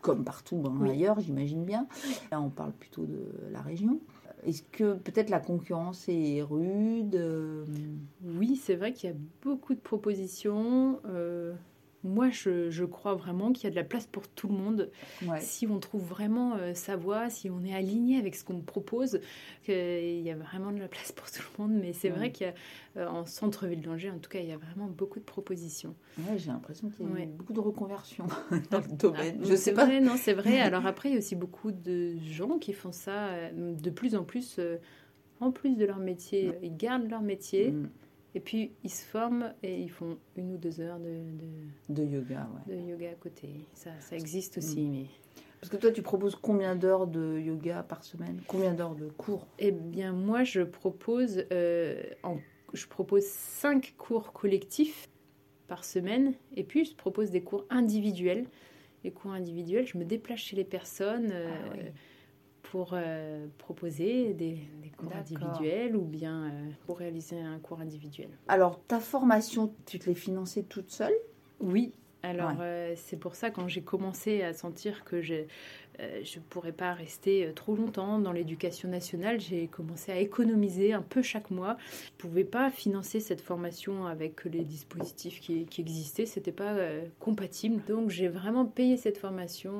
comme 0.00 0.22
partout 0.24 0.62
hein, 0.66 0.74
Oui. 0.80 0.90
ailleurs, 0.90 1.18
j'imagine 1.20 1.64
bien. 1.64 1.86
Là, 2.30 2.40
on 2.40 2.48
parle 2.50 2.72
plutôt 2.72 3.04
de 3.04 3.18
la 3.52 3.60
région. 3.60 3.98
Est-ce 4.44 4.62
que 4.62 4.94
peut-être 4.94 5.30
la 5.30 5.40
concurrence 5.40 6.06
est 6.08 6.42
rude 6.42 7.14
euh, 7.14 7.64
Oui, 8.22 8.56
c'est 8.56 8.76
vrai 8.76 8.92
qu'il 8.92 9.10
y 9.10 9.12
a 9.12 9.16
beaucoup 9.42 9.74
de 9.74 9.80
propositions. 9.80 11.00
Euh, 11.06 11.54
moi, 12.02 12.30
je, 12.30 12.70
je 12.70 12.84
crois 12.84 13.14
vraiment 13.14 13.52
qu'il 13.52 13.64
y 13.64 13.66
a 13.66 13.70
de 13.70 13.76
la 13.76 13.84
place 13.84 14.06
pour 14.06 14.26
tout 14.28 14.48
le 14.48 14.54
monde. 14.54 14.90
ouais. 15.22 15.38
Si 15.40 15.66
on 15.66 15.78
trouve 15.78 16.02
vraiment 16.04 16.56
euh, 16.56 16.74
sa 16.74 16.96
voie, 16.96 17.28
si 17.30 17.50
on 17.50 17.62
est 17.64 17.74
aligné 17.74 18.18
avec 18.18 18.34
ce 18.34 18.44
qu'on 18.44 18.60
propose, 18.60 19.20
qu'il 19.64 20.20
y 20.20 20.30
a 20.30 20.36
vraiment 20.36 20.72
de 20.72 20.78
la 20.78 20.88
place 20.88 21.12
pour 21.12 21.30
tout 21.30 21.42
le 21.58 21.64
monde. 21.64 21.78
Mais 21.80 21.92
c'est 21.92 22.10
Ouais. 22.10 22.16
vrai 22.16 22.32
qu'en 22.32 23.26
centre-ville 23.26 23.82
d'Angers, 23.82 24.10
en 24.10 24.18
tout 24.18 24.30
cas, 24.30 24.40
il 24.40 24.48
y 24.48 24.52
a 24.52 24.56
vraiment 24.58 24.86
beaucoup 24.86 25.18
de 25.18 25.24
propositions. 25.24 25.94
Ouais, 26.18 26.36
j'ai 26.38 26.48
l'impression 26.50 26.90
qu'il 26.90 27.06
y 27.06 27.22
a 27.22 27.26
beaucoup 27.26 27.52
de 27.52 27.60
reconversions 27.60 28.26
dans 28.70 28.80
le 28.80 28.96
domaine. 28.96 29.38
Ah, 29.42 29.44
Je 29.48 29.54
sais 29.54 29.72
pas. 29.72 29.84
Vrai, 29.86 30.00
non, 30.00 30.16
c'est 30.16 30.32
vrai. 30.34 30.60
Alors 30.60 30.86
après, 30.86 31.08
il 31.10 31.12
y 31.12 31.14
a 31.16 31.18
aussi 31.18 31.36
beaucoup 31.36 31.70
de 31.72 32.16
gens 32.30 32.58
qui 32.58 32.72
font 32.72 32.92
ça 32.92 33.28
euh, 33.28 33.74
de 33.74 33.90
plus 33.90 34.14
en 34.14 34.24
plus. 34.24 34.56
euh, 34.58 34.76
en 35.40 35.50
plus 35.52 35.76
de 35.76 35.86
leur 35.86 35.98
métier, 35.98 36.50
ils 36.62 36.76
gardent 36.76 37.08
leur 37.08 37.22
métier 37.22 37.70
Mm, 37.70 37.86
et 38.34 38.40
puis 38.40 38.72
ils 38.84 38.90
se 38.90 39.04
forment 39.04 39.52
et 39.62 39.80
ils 39.80 39.90
font 39.90 40.18
une 40.36 40.52
ou 40.54 40.56
deux 40.56 40.80
heures 40.80 40.98
de- 40.98 41.04
de, 41.88 42.02
De 42.02 42.04
yoga, 42.04 42.48
ouais. 42.66 42.74
de 42.76 42.80
yoga 42.90 43.10
à 43.10 43.14
côté. 43.14 43.48
Ça, 43.74 43.90
ça 44.00 44.16
existe 44.16 44.58
aussi, 44.58 44.82
mais... 44.82 45.06
Parce 45.60 45.70
que 45.70 45.76
toi, 45.76 45.90
tu 45.90 46.00
proposes 46.02 46.36
combien 46.36 46.74
d'heures 46.74 47.06
de 47.06 47.38
yoga 47.38 47.82
par 47.82 48.02
semaine? 48.02 48.40
Combien 48.46 48.72
d'heures 48.72 48.94
de 48.94 49.08
cours? 49.10 49.46
Eh 49.58 49.72
bien, 49.72 50.12
moi, 50.12 50.42
je 50.42 50.62
propose, 50.62 51.44
euh, 51.52 52.02
en- 52.22 52.38
je 52.72 52.86
propose 52.86 53.24
cinq 53.24 53.94
cours 53.98 54.32
collectifs 54.32 55.06
par 55.68 55.84
semaine, 55.84 56.32
et 56.56 56.64
puis 56.64 56.84
je 56.86 56.94
propose 56.96 57.30
des 57.30 57.42
cours 57.42 57.66
individuels. 57.68 58.46
Les 59.04 59.10
cours 59.10 59.32
individuels, 59.32 59.86
je 59.86 59.98
me 59.98 60.04
déplace 60.04 60.40
chez 60.40 60.56
les 60.56 60.64
personnes 60.64 61.30
euh, 61.30 61.48
Ah 61.50 61.70
oui. 61.76 61.84
Pour 62.70 62.90
euh, 62.92 63.48
proposer 63.58 64.32
des, 64.32 64.58
des 64.80 64.90
cours 64.96 65.12
individuels 65.12 65.96
ou 65.96 66.04
bien 66.04 66.44
euh, 66.44 66.70
pour 66.86 66.98
réaliser 66.98 67.40
un 67.40 67.58
cours 67.58 67.80
individuel. 67.80 68.28
Alors, 68.46 68.80
ta 68.86 69.00
formation, 69.00 69.74
tu 69.86 69.98
te 69.98 70.08
l'es 70.08 70.14
financée 70.14 70.62
toute 70.62 70.90
seule? 70.90 71.14
Oui. 71.58 71.92
Alors, 72.22 72.52
euh, 72.60 72.92
c'est 72.96 73.16
pour 73.16 73.34
ça 73.34 73.50
quand 73.50 73.66
j'ai 73.66 73.80
commencé 73.82 74.42
à 74.42 74.52
sentir 74.52 75.04
que 75.04 75.20
je 75.20 75.46
je 75.98 76.38
ne 76.38 76.44
pourrais 76.44 76.72
pas 76.72 76.92
rester 76.94 77.46
euh, 77.46 77.52
trop 77.52 77.74
longtemps 77.74 78.18
dans 78.18 78.32
l'éducation 78.32 78.88
nationale. 78.88 79.40
J'ai 79.40 79.66
commencé 79.66 80.12
à 80.12 80.18
économiser 80.18 80.92
un 80.92 81.02
peu 81.02 81.22
chaque 81.22 81.50
mois. 81.50 81.76
Je 82.18 82.24
ne 82.24 82.30
pouvais 82.30 82.44
pas 82.44 82.70
financer 82.70 83.20
cette 83.20 83.40
formation 83.40 84.06
avec 84.06 84.44
les 84.44 84.64
dispositifs 84.64 85.40
qui, 85.40 85.66
qui 85.66 85.80
existaient. 85.80 86.26
Ce 86.26 86.38
n'était 86.38 86.52
pas 86.52 86.72
euh, 86.74 87.04
compatible. 87.18 87.82
Donc 87.86 88.10
j'ai 88.10 88.28
vraiment 88.28 88.64
payé 88.64 88.96
cette 88.96 89.18
formation 89.18 89.70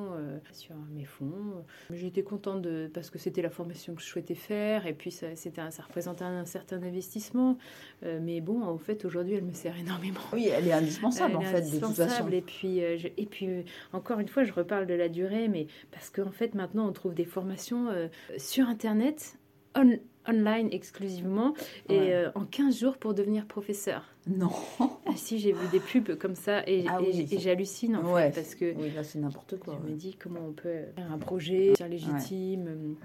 sur 0.52 0.74
mes 0.92 1.04
fonds. 1.04 1.64
J'étais 1.90 2.22
contente 2.22 2.62
de, 2.62 2.90
parce 2.92 3.10
que 3.10 3.18
c'était 3.18 3.42
la 3.42 3.50
formation 3.50 3.94
que 3.94 4.02
je 4.02 4.06
souhaitais 4.06 4.34
faire. 4.34 4.86
Et 4.86 4.92
puis 4.92 5.10
ça, 5.10 5.26
un, 5.58 5.70
ça 5.70 5.82
représentait 5.82 6.24
un, 6.24 6.44
certain 6.44 6.82
investissement. 6.82 7.58
mais 8.02 8.40
bon, 8.40 8.62
en 8.62 8.78
fait, 8.78 9.04
aujourd'hui, 9.04 9.34
elle 9.34 9.44
me 9.44 9.52
sert 9.52 9.76
énormément. 9.78 10.20
Oui, 10.32 10.48
elle 10.52 10.66
est 10.66 10.72
indispensable 10.72 11.36
en 11.36 11.40
fait, 11.42 11.62
de 11.62 11.78
toute 11.78 11.94
façon. 11.94 12.28
Et 12.30 12.40
puis, 12.40 12.78
et 12.78 13.26
puis, 13.30 13.64
encore 13.92 14.20
une 14.20 14.28
fois, 14.28 14.44
je 14.44 14.52
reparle 14.52 14.86
de 14.86 14.94
la 14.94 15.08
durée, 15.08 15.48
mais 15.48 15.66
parce 16.00 16.08
qu'en 16.08 16.30
fait, 16.30 16.54
maintenant, 16.54 16.88
on 16.88 16.92
trouve 16.92 17.12
des 17.12 17.26
formations 17.26 17.90
euh, 17.90 18.08
sur 18.38 18.70
Internet, 18.70 19.38
online 19.76 20.70
exclusivement, 20.72 21.52
et 21.90 22.14
euh, 22.14 22.30
en 22.34 22.46
15 22.46 22.78
jours 22.78 22.96
pour 22.96 23.12
devenir 23.12 23.44
professeur. 23.44 24.06
Non. 24.26 24.48
Ah 24.78 25.12
si, 25.14 25.38
j'ai 25.38 25.52
vu 25.52 25.66
des 25.70 25.78
pubs 25.78 26.16
comme 26.16 26.36
ça, 26.36 26.66
et, 26.66 26.86
ah 26.88 27.00
j'hallucine 27.36 27.96
en 27.96 28.14
fait, 28.16 28.34
parce 28.34 28.54
que... 28.54 28.74
Oui, 28.76 28.92
là, 28.94 29.04
c'est 29.04 29.18
n'importe 29.18 29.58
quoi. 29.58 29.78
Je 29.84 29.90
me 29.90 29.94
dis 29.94 30.14
comment 30.14 30.40
on 30.40 30.52
peut 30.52 30.84
faire 30.96 31.12
un 31.12 31.18
projet 31.18 31.74
légitime... 31.86 32.96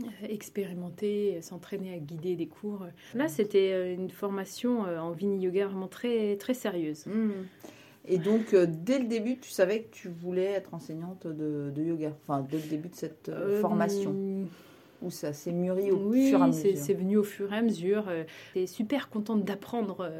Euh, 0.00 0.26
expérimenter, 0.26 1.42
s'entraîner 1.42 1.92
à 1.92 1.98
guider 1.98 2.34
des 2.34 2.46
cours. 2.46 2.86
Là, 3.14 3.28
c'était 3.28 3.92
une 3.92 4.08
formation 4.08 4.84
en 4.84 5.10
Vini 5.10 5.44
Yoga 5.44 5.66
vraiment 5.66 5.86
très, 5.86 6.36
très 6.36 6.54
sérieuse. 6.54 7.04
Mmh. 7.04 7.30
Et 8.06 8.18
donc, 8.18 8.52
euh, 8.52 8.66
dès 8.68 8.98
le 8.98 9.06
début, 9.06 9.38
tu 9.38 9.50
savais 9.50 9.82
que 9.82 9.94
tu 9.94 10.08
voulais 10.08 10.44
être 10.44 10.74
enseignante 10.74 11.26
de, 11.26 11.72
yoga, 11.76 12.12
enfin, 12.22 12.44
dès 12.48 12.58
le 12.58 12.68
début 12.68 12.88
de 12.88 12.96
cette 12.96 13.28
euh, 13.28 13.58
euh, 13.58 13.60
formation 13.60 14.14
Ou 15.02 15.10
ça 15.10 15.32
s'est 15.32 15.52
mûri 15.52 15.92
au 15.92 16.12
fur 16.12 16.40
et 16.40 16.42
à 16.42 16.46
mesure 16.46 16.70
Oui, 16.70 16.76
c'est 16.76 16.94
venu 16.94 17.16
au 17.16 17.22
fur 17.22 17.52
et 17.52 17.58
à 17.58 17.62
mesure. 17.62 18.04
J'étais 18.54 18.66
super 18.66 19.08
contente 19.08 19.44
d'apprendre 19.44 20.10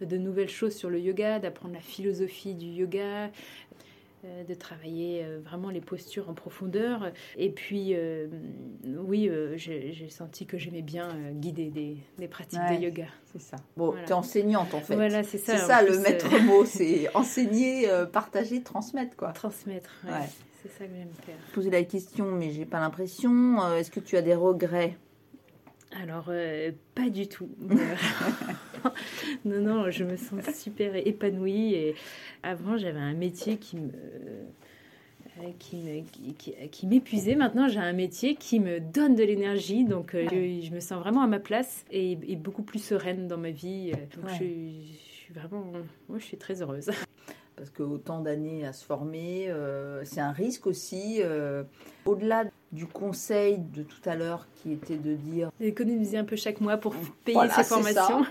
mm. 0.00 0.06
de 0.06 0.16
nouvelles 0.16 0.48
choses 0.48 0.74
sur 0.74 0.90
le 0.90 0.98
yoga, 0.98 1.38
d'apprendre 1.38 1.74
la 1.74 1.80
philosophie 1.80 2.54
du 2.54 2.66
yoga, 2.66 3.30
de 4.48 4.54
travailler 4.54 5.24
euh, 5.24 5.40
vraiment 5.42 5.70
les 5.70 5.80
postures 5.80 6.28
en 6.28 6.34
profondeur. 6.34 7.12
Et 7.36 7.50
puis, 7.50 7.94
euh, 7.94 8.28
oui, 8.84 9.30
j'ai 9.56 10.08
senti 10.10 10.46
que 10.46 10.58
j'aimais 10.58 10.82
bien 10.82 11.08
guider 11.32 11.70
des, 12.18 12.28
pratiques 12.28 12.60
de 12.70 12.82
yoga. 12.82 13.06
C'est 13.32 13.40
ça. 13.40 13.56
Bon, 13.76 13.94
tu 14.04 14.10
es 14.10 14.12
enseignante 14.12 14.74
en 14.74 14.80
fait. 14.80 14.94
Voilà, 14.94 15.22
c'est 15.22 15.38
ça. 15.38 15.56
C'est 15.56 15.66
ça 15.66 15.82
le 15.82 15.98
maître 15.98 16.38
mot, 16.42 16.64
c'est 16.66 17.14
enseigner, 17.14 17.88
partager, 18.12 18.62
transmettre 18.62 19.16
quoi. 19.16 19.32
Transmettre, 19.32 19.90
ouais. 20.04 20.28
C'est 20.62 20.68
ça 20.68 20.84
que 20.86 20.94
j'aime 20.94 21.08
faire. 21.24 21.36
Poser 21.54 21.70
la 21.70 21.82
question, 21.84 22.32
mais 22.32 22.50
j'ai 22.50 22.66
pas 22.66 22.80
l'impression. 22.80 23.74
Est-ce 23.74 23.90
que 23.90 24.00
tu 24.00 24.16
as 24.16 24.22
des 24.22 24.34
regrets? 24.34 24.96
Alors, 25.92 26.26
euh, 26.28 26.70
pas 26.94 27.10
du 27.10 27.26
tout. 27.26 27.48
non, 29.44 29.60
non, 29.60 29.90
je 29.90 30.04
me 30.04 30.16
sens 30.16 30.44
super 30.54 30.94
épanouie. 30.94 31.74
Et 31.74 31.94
avant, 32.42 32.76
j'avais 32.76 33.00
un 33.00 33.14
métier 33.14 33.56
qui 33.56 33.76
me 33.76 33.90
euh, 35.42 35.50
qui, 36.70 36.86
m'épuisait. 36.86 37.34
Maintenant, 37.34 37.66
j'ai 37.66 37.80
un 37.80 37.92
métier 37.92 38.36
qui 38.36 38.60
me 38.60 38.78
donne 38.78 39.14
de 39.14 39.24
l'énergie, 39.24 39.84
donc 39.84 40.14
euh, 40.14 40.26
je, 40.30 40.70
me 40.70 40.80
sens 40.80 41.00
vraiment 41.00 41.22
à 41.22 41.26
ma 41.26 41.40
place 41.40 41.84
et, 41.90 42.14
beaucoup 42.36 42.62
plus 42.62 42.82
sereine 42.82 43.26
dans 43.26 43.38
ma 43.38 43.50
vie. 43.50 43.92
Donc 44.14 44.28
je, 44.28 44.34
suis 44.34 45.32
vraiment, 45.34 45.64
moi, 46.08 46.18
je 46.18 46.24
suis 46.24 46.36
très 46.36 46.62
heureuse. 46.62 46.90
Parce 47.56 47.70
que 47.70 47.82
autant 47.82 48.20
d'années 48.20 48.66
à 48.66 48.72
se 48.72 48.84
former, 48.84 49.52
c'est 50.04 50.20
un 50.20 50.32
risque 50.32 50.66
aussi. 50.66 51.20
Au-delà 52.06 52.44
du 52.72 52.86
conseil 52.86 53.58
de 53.58 53.82
tout 53.82 54.00
à 54.04 54.14
l'heure 54.14 54.46
qui 54.54 54.72
était 54.72 54.96
de 54.96 55.14
dire 55.14 55.50
économiser 55.60 56.18
un 56.18 56.24
peu 56.24 56.36
chaque 56.36 56.60
mois 56.60 56.76
pour 56.76 56.94
payer 57.24 57.48
ses 57.50 57.64
formations. 57.64 58.24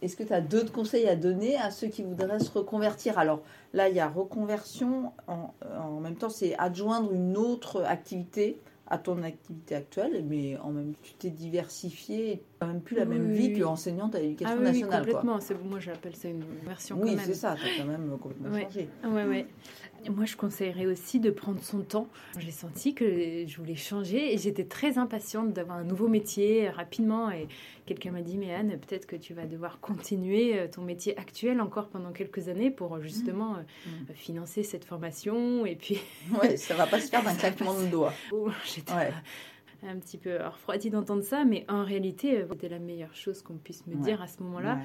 Est-ce 0.00 0.16
que 0.16 0.22
tu 0.22 0.32
as 0.32 0.40
d'autres 0.40 0.72
conseils 0.72 1.06
à 1.08 1.16
donner 1.16 1.56
à 1.56 1.70
ceux 1.70 1.88
qui 1.88 2.02
voudraient 2.02 2.38
se 2.38 2.50
reconvertir? 2.50 3.18
Alors 3.18 3.42
là, 3.74 3.88
il 3.88 3.96
y 3.96 4.00
a 4.00 4.08
reconversion, 4.08 5.12
en, 5.26 5.52
en 5.78 6.00
même 6.00 6.16
temps, 6.16 6.30
c'est 6.30 6.56
adjoindre 6.58 7.12
une 7.12 7.36
autre 7.36 7.82
activité 7.82 8.58
à 8.92 8.98
ton 8.98 9.22
activité 9.22 9.74
actuelle, 9.74 10.22
mais 10.28 10.58
en 10.58 10.70
même 10.70 10.92
temps, 10.92 11.00
tu 11.02 11.14
t'es 11.14 11.30
diversifié, 11.30 12.42
tu 12.60 12.66
n'as 12.66 12.72
même 12.72 12.82
plus 12.82 12.94
la 12.94 13.06
même 13.06 13.30
vie 13.30 13.54
que 13.54 13.64
enseignante 13.64 14.14
à 14.14 14.20
l'éducation 14.20 14.58
ah, 14.58 14.62
nationale. 14.62 15.06
complètement, 15.06 15.38
moi 15.64 15.80
j'appelle 15.80 16.14
ça 16.14 16.28
une 16.28 16.44
version 16.66 16.98
oui, 17.00 17.16
quand 17.16 17.22
c'est 17.24 17.32
ça, 17.32 17.56
tu 17.58 17.64
as 17.64 17.82
quand 17.82 17.90
même 17.90 18.18
complètement 18.18 18.60
changé. 18.60 18.90
Ouais, 19.02 19.24
ouais. 19.24 19.46
Moi, 20.10 20.24
je 20.24 20.36
conseillerais 20.36 20.86
aussi 20.86 21.20
de 21.20 21.30
prendre 21.30 21.62
son 21.62 21.80
temps. 21.80 22.08
J'ai 22.38 22.50
senti 22.50 22.94
que 22.94 23.44
je 23.46 23.56
voulais 23.56 23.76
changer 23.76 24.34
et 24.34 24.38
j'étais 24.38 24.64
très 24.64 24.98
impatiente 24.98 25.52
d'avoir 25.52 25.78
un 25.78 25.84
nouveau 25.84 26.08
métier 26.08 26.68
rapidement. 26.68 27.30
Et 27.30 27.48
quelqu'un 27.86 28.10
m'a 28.10 28.22
dit, 28.22 28.36
mais 28.36 28.54
Anne, 28.54 28.78
peut-être 28.78 29.06
que 29.06 29.16
tu 29.16 29.34
vas 29.34 29.46
devoir 29.46 29.80
continuer 29.80 30.58
euh, 30.58 30.66
ton 30.68 30.82
métier 30.82 31.16
actuel 31.18 31.60
encore 31.60 31.88
pendant 31.88 32.12
quelques 32.12 32.48
années 32.48 32.70
pour 32.70 32.96
euh, 32.96 33.00
justement 33.00 33.54
euh, 33.54 33.60
mmh. 33.86 34.14
financer 34.14 34.62
cette 34.62 34.84
formation. 34.84 35.66
Et 35.66 35.76
puis... 35.76 35.98
ouais, 36.42 36.56
ça 36.56 36.74
va 36.74 36.86
pas 36.86 37.00
se 37.00 37.08
faire 37.08 37.22
d'un 37.22 37.34
claquement 37.34 37.78
de 37.78 37.86
doigts. 37.86 38.14
j'étais 38.64 38.92
un 39.88 39.96
petit 39.96 40.18
peu 40.18 40.36
refroidi 40.36 40.90
d'entendre 40.90 41.22
ça, 41.22 41.44
mais 41.44 41.64
en 41.68 41.84
réalité, 41.84 42.38
euh, 42.38 42.46
c'était 42.50 42.68
la 42.68 42.78
meilleure 42.78 43.14
chose 43.14 43.42
qu'on 43.42 43.54
puisse 43.54 43.86
me 43.86 43.96
dire 43.96 44.22
à 44.22 44.26
ce 44.26 44.42
moment-là, 44.42 44.78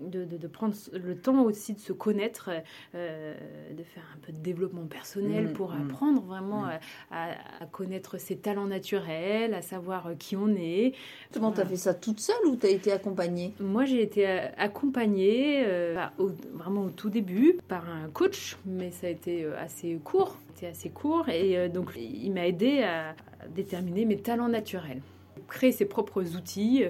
de, 0.00 0.24
de, 0.24 0.46
prendre 0.46 0.74
le 0.92 1.16
temps 1.16 1.42
aussi 1.42 1.74
de 1.74 1.80
se 1.80 1.92
connaître, 1.92 2.50
euh, 2.94 3.34
de 3.72 3.82
faire 3.82 4.04
un 4.14 4.18
peu 4.20 4.32
de 4.32 4.38
développement 4.38 4.86
personnel 4.86 5.48
mm, 5.48 5.52
pour 5.52 5.72
mm. 5.72 5.82
apprendre 5.82 6.22
vraiment 6.22 6.66
à, 7.10 7.28
connaître 7.72 8.18
ses 8.18 8.36
talents 8.36 8.66
naturels, 8.66 9.54
à 9.54 9.62
savoir 9.62 10.06
euh, 10.06 10.14
qui 10.14 10.36
on 10.36 10.48
est. 10.48 10.94
Comment 11.32 11.52
tu 11.52 11.60
as 11.60 11.66
fait 11.66 11.76
ça 11.76 11.94
toute 11.94 12.20
seule 12.20 12.46
ou 12.46 12.56
tu 12.56 12.66
as 12.66 12.70
été 12.70 12.92
accompagnée? 12.92 13.54
Moi, 13.60 13.84
j'ai 13.84 14.02
été 14.02 14.26
accompagnée 14.26 15.64
bah, 15.94 16.12
vraiment 16.52 16.84
au 16.84 16.90
tout 16.90 17.10
début 17.10 17.58
par 17.68 17.88
un 17.88 18.08
coach, 18.08 18.56
mais 18.64 18.90
ça 18.90 19.06
a 19.06 19.10
été 19.10 19.46
assez 19.46 19.98
court 20.04 20.36
assez 20.60 20.90
court 20.90 21.28
et 21.28 21.68
donc 21.68 21.92
il 21.96 22.32
m'a 22.32 22.44
aidé 22.44 22.82
à, 22.82 23.14
déterminer 23.54 24.04
mes 24.04 24.18
talents 24.18 24.48
naturels. 24.48 25.02
Créer 25.46 25.72
ses 25.72 25.84
propres 25.84 26.36
outils 26.36 26.84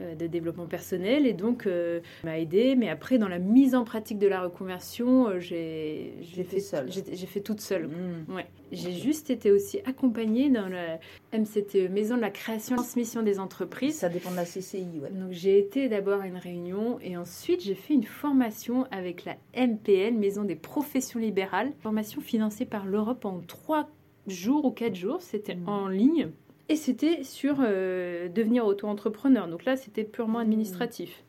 euh, 0.00 0.14
de 0.14 0.26
développement 0.26 0.64
personnel 0.64 1.26
et 1.26 1.34
donc 1.34 1.66
euh, 1.66 2.00
m'a 2.24 2.38
aidé. 2.38 2.76
Mais 2.76 2.88
après, 2.88 3.18
dans 3.18 3.28
la 3.28 3.38
mise 3.38 3.74
en 3.74 3.84
pratique 3.84 4.18
de 4.18 4.26
la 4.26 4.40
reconversion, 4.40 5.28
euh, 5.28 5.38
j'ai 5.38 6.14
fait, 6.44 6.62
j'ai 6.88 7.26
fait 7.26 7.40
toute 7.40 7.60
seule. 7.60 7.88
Mmh. 7.88 8.34
Ouais. 8.34 8.46
J'ai 8.70 8.92
juste 8.92 9.28
été 9.28 9.50
aussi 9.50 9.80
accompagnée 9.84 10.48
dans 10.48 10.68
la 10.68 10.98
MCTE, 11.38 11.90
Maison 11.90 12.16
de 12.16 12.22
la 12.22 12.30
création 12.30 12.76
et 12.76 12.78
transmission 12.78 13.22
des 13.22 13.38
entreprises. 13.38 13.96
Ça 13.96 14.08
dépend 14.08 14.30
de 14.30 14.36
la 14.36 14.46
CCI, 14.46 14.98
ouais. 15.02 15.10
Donc 15.10 15.32
j'ai 15.32 15.58
été 15.58 15.90
d'abord 15.90 16.22
à 16.22 16.26
une 16.26 16.38
réunion 16.38 16.98
et 17.02 17.18
ensuite 17.18 17.62
j'ai 17.62 17.74
fait 17.74 17.92
une 17.92 18.04
formation 18.04 18.86
avec 18.90 19.26
la 19.26 19.36
MPL, 19.54 20.14
Maison 20.14 20.44
des 20.44 20.56
professions 20.56 21.20
libérales, 21.20 21.70
formation 21.82 22.22
financée 22.22 22.64
par 22.64 22.86
l'Europe 22.86 23.26
en 23.26 23.40
trois 23.40 23.90
jours 24.26 24.64
ou 24.64 24.70
quatre 24.70 24.94
jours, 24.94 25.22
c'était 25.22 25.54
mmh. 25.54 25.68
en 25.68 25.88
ligne. 25.88 26.28
Et 26.68 26.76
c'était 26.76 27.24
sur 27.24 27.56
euh, 27.60 28.28
devenir 28.28 28.66
auto-entrepreneur. 28.66 29.48
Donc 29.48 29.64
là, 29.64 29.76
c'était 29.76 30.04
purement 30.04 30.38
mmh. 30.38 30.42
administratif. 30.42 31.24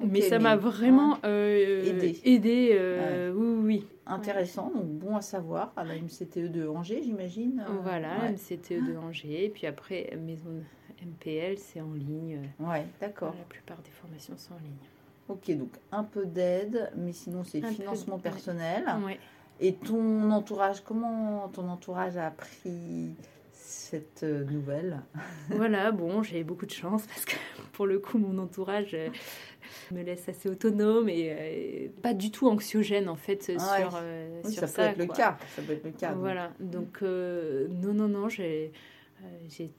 mais 0.00 0.20
ça 0.20 0.38
m'a 0.38 0.56
vraiment 0.56 1.18
euh, 1.24 1.84
aidé. 2.24 2.70
Euh, 2.72 3.32
oui, 3.34 3.64
oui. 3.64 3.84
Intéressant, 4.08 4.70
donc 4.70 4.86
bon 4.86 5.16
à 5.16 5.20
savoir 5.20 5.72
à 5.76 5.82
la 5.82 5.96
MCTE 5.96 6.52
de 6.52 6.68
Angers, 6.68 7.02
j'imagine. 7.02 7.64
Voilà, 7.82 8.20
ouais. 8.20 8.32
MCTE 8.32 8.86
de 8.86 8.96
Angers. 8.96 9.46
Et 9.46 9.48
puis 9.48 9.66
après, 9.66 10.16
maison 10.24 10.62
MPL, 11.02 11.58
c'est 11.58 11.80
en 11.80 11.92
ligne. 11.92 12.40
Ouais, 12.60 12.86
d'accord. 13.00 13.34
La 13.36 13.44
plupart 13.44 13.78
des 13.82 13.90
formations 13.90 14.36
sont 14.36 14.54
en 14.54 14.58
ligne. 14.58 14.76
Ok, 15.28 15.50
donc 15.58 15.70
un 15.90 16.04
peu 16.04 16.24
d'aide, 16.24 16.92
mais 16.96 17.12
sinon 17.12 17.42
c'est 17.42 17.60
financement 17.66 18.18
personnel. 18.18 18.84
Ouais. 19.04 19.18
Et 19.60 19.74
ton 19.74 20.30
entourage, 20.30 20.82
comment 20.82 21.48
ton 21.48 21.68
entourage 21.68 22.16
a 22.16 22.30
pris 22.30 23.14
cette 23.52 24.22
euh, 24.22 24.44
nouvelle? 24.44 25.00
Voilà, 25.50 25.92
bon, 25.92 26.22
j'ai 26.22 26.44
beaucoup 26.44 26.66
de 26.66 26.72
chance 26.72 27.06
parce 27.06 27.24
que 27.24 27.36
pour 27.72 27.86
le 27.86 27.98
coup, 27.98 28.18
mon 28.18 28.38
entourage 28.38 28.94
euh, 28.94 29.08
me 29.92 30.02
laisse 30.02 30.28
assez 30.28 30.48
autonome 30.48 31.08
et 31.08 31.30
euh, 31.30 31.88
pas 32.02 32.12
du 32.12 32.30
tout 32.30 32.48
anxiogène 32.48 33.08
en 33.08 33.16
fait 33.16 33.42
sur, 33.44 33.54
oui, 34.44 34.52
ça, 34.52 34.66
peut 34.66 34.82
être 34.82 34.98
le 34.98 35.06
cas. 35.06 35.38
Ça 35.54 35.62
peut 35.62 35.72
être 35.72 35.84
le 35.84 35.92
cas. 35.92 36.12
Voilà, 36.12 36.52
donc 36.60 37.00
non, 37.02 37.94
non, 37.94 38.08
non, 38.08 38.28
j'ai 38.28 38.72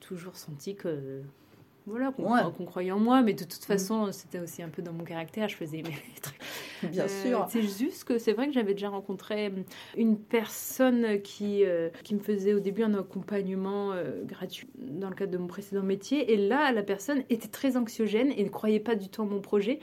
toujours 0.00 0.36
senti 0.36 0.74
que 0.74 1.22
voilà, 1.88 2.12
qu'on 2.12 2.64
croyait 2.64 2.92
en 2.92 2.98
moi, 2.98 3.22
mais 3.22 3.32
de 3.32 3.44
toute 3.44 3.62
mm. 3.62 3.72
façon, 3.72 4.12
c'était 4.12 4.38
aussi 4.38 4.62
un 4.62 4.68
peu 4.68 4.82
dans 4.82 4.92
mon 4.92 5.04
caractère, 5.04 5.48
je 5.48 5.56
faisais 5.56 5.78
mes 5.78 5.94
trucs. 6.22 6.38
Bien 6.90 7.04
euh, 7.04 7.22
sûr. 7.22 7.46
C'est 7.50 7.62
juste 7.62 8.04
que 8.04 8.18
c'est 8.18 8.32
vrai 8.32 8.46
que 8.46 8.52
j'avais 8.52 8.74
déjà 8.74 8.88
rencontré 8.88 9.48
hum, 9.48 9.64
une 9.96 10.18
personne 10.18 11.20
qui, 11.22 11.64
euh, 11.64 11.88
qui 12.04 12.14
me 12.14 12.20
faisait 12.20 12.54
au 12.54 12.60
début 12.60 12.82
un 12.82 12.94
accompagnement 12.94 13.92
euh, 13.92 14.24
gratuit 14.24 14.68
dans 14.78 15.08
le 15.08 15.14
cadre 15.14 15.32
de 15.32 15.38
mon 15.38 15.46
précédent 15.46 15.82
métier, 15.82 16.32
et 16.32 16.36
là, 16.36 16.72
la 16.72 16.82
personne 16.82 17.22
était 17.30 17.48
très 17.48 17.76
anxiogène 17.76 18.32
et 18.36 18.44
ne 18.44 18.50
croyait 18.50 18.80
pas 18.80 18.94
du 18.94 19.08
tout 19.08 19.22
en 19.22 19.26
mon 19.26 19.40
projet. 19.40 19.80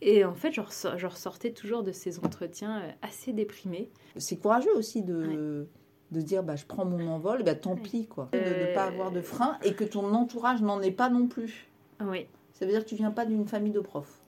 Et 0.00 0.24
en 0.24 0.34
fait, 0.34 0.52
je, 0.52 0.60
ressor- 0.60 0.96
je 0.96 1.06
ressortais 1.06 1.50
toujours 1.50 1.82
de 1.82 1.90
ces 1.90 2.20
entretiens 2.20 2.82
assez 3.02 3.32
déprimée. 3.32 3.90
C'est 4.16 4.36
courageux 4.36 4.74
aussi 4.76 5.02
de, 5.02 5.66
de 6.12 6.20
dire 6.20 6.42
bah, 6.42 6.56
je 6.56 6.64
prends 6.64 6.84
mon 6.84 7.06
envol, 7.08 7.42
bah, 7.42 7.54
tant 7.54 7.76
pis, 7.76 8.06
quoi. 8.06 8.28
De 8.32 8.38
ne 8.38 8.74
pas 8.74 8.86
Euh, 8.86 8.88
avoir 8.88 9.10
de 9.12 9.20
frein 9.20 9.58
et 9.64 9.74
que 9.74 9.84
ton 9.84 10.12
entourage 10.14 10.62
n'en 10.62 10.80
ait 10.80 10.90
pas 10.90 11.10
non 11.10 11.26
plus. 11.26 11.68
Ah 11.98 12.04
Oui, 12.08 12.26
Ça 12.52 12.64
veut 12.66 12.72
dire 12.72 12.84
que 12.84 12.88
tu 12.88 12.94
viens 12.96 13.10
pas 13.10 13.24
d'une 13.26 13.46
famille 13.46 13.72
de 13.72 13.80
profs. 13.80 14.20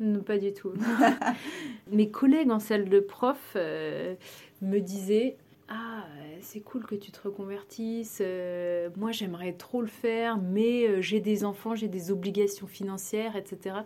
non, 0.00 0.20
pas 0.20 0.38
du 0.38 0.52
tout. 0.52 0.72
Mes 1.90 2.10
collègues 2.10 2.50
en 2.50 2.58
salle 2.58 2.88
de 2.88 3.00
prof 3.00 3.52
euh, 3.56 4.14
me 4.60 4.78
disaient 4.80 5.36
Ah, 5.68 6.04
euh, 6.20 6.36
c'est 6.40 6.60
cool 6.60 6.84
que 6.84 6.94
tu 6.94 7.10
te 7.12 7.20
reconvertisses. 7.22 8.18
euh, 8.20 8.90
moi, 8.96 9.12
j'aimerais 9.12 9.52
trop 9.52 9.80
le 9.80 9.86
faire, 9.86 10.38
mais 10.38 10.86
euh, 10.88 11.00
j'ai 11.00 11.20
des 11.20 11.44
enfants, 11.44 11.74
j'ai 11.74 11.88
des 11.88 12.10
obligations 12.10 12.66
financières, 12.66 13.36
etc. 13.36 13.76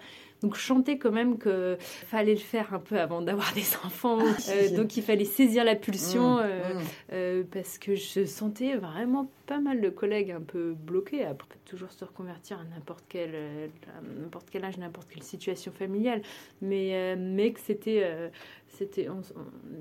Donc, 0.42 0.54
je 0.54 0.60
chantais 0.60 0.98
quand 0.98 1.12
même 1.12 1.38
que 1.38 1.76
fallait 1.80 2.34
le 2.34 2.40
faire 2.40 2.74
un 2.74 2.78
peu 2.78 2.98
avant 3.00 3.22
d'avoir 3.22 3.52
des 3.54 3.60
enfants. 3.84 4.18
Euh, 4.20 4.76
donc, 4.76 4.96
il 4.96 5.02
fallait 5.02 5.24
saisir 5.24 5.64
la 5.64 5.74
pulsion. 5.76 6.36
Mmh, 6.36 6.42
euh, 6.44 6.74
mmh. 6.74 6.80
Euh, 7.12 7.42
parce 7.50 7.78
que 7.78 7.94
je 7.94 8.24
sentais 8.24 8.76
vraiment 8.76 9.30
pas 9.46 9.60
mal 9.60 9.80
de 9.80 9.88
collègues 9.88 10.32
un 10.32 10.40
peu 10.42 10.74
bloqués. 10.74 11.24
Peut 11.38 11.46
toujours 11.64 11.90
se 11.90 12.04
reconvertir 12.04 12.58
à 12.60 12.64
n'importe 12.74 13.04
quel, 13.08 13.34
à 13.34 14.20
n'importe 14.20 14.48
quel 14.50 14.64
âge, 14.64 14.76
n'importe 14.78 15.08
quelle 15.08 15.22
situation 15.22 15.72
familiale, 15.72 16.20
mais, 16.60 17.16
mais 17.16 17.52
que 17.52 17.60
c'était, 17.60 18.30
c'était, 18.68 19.08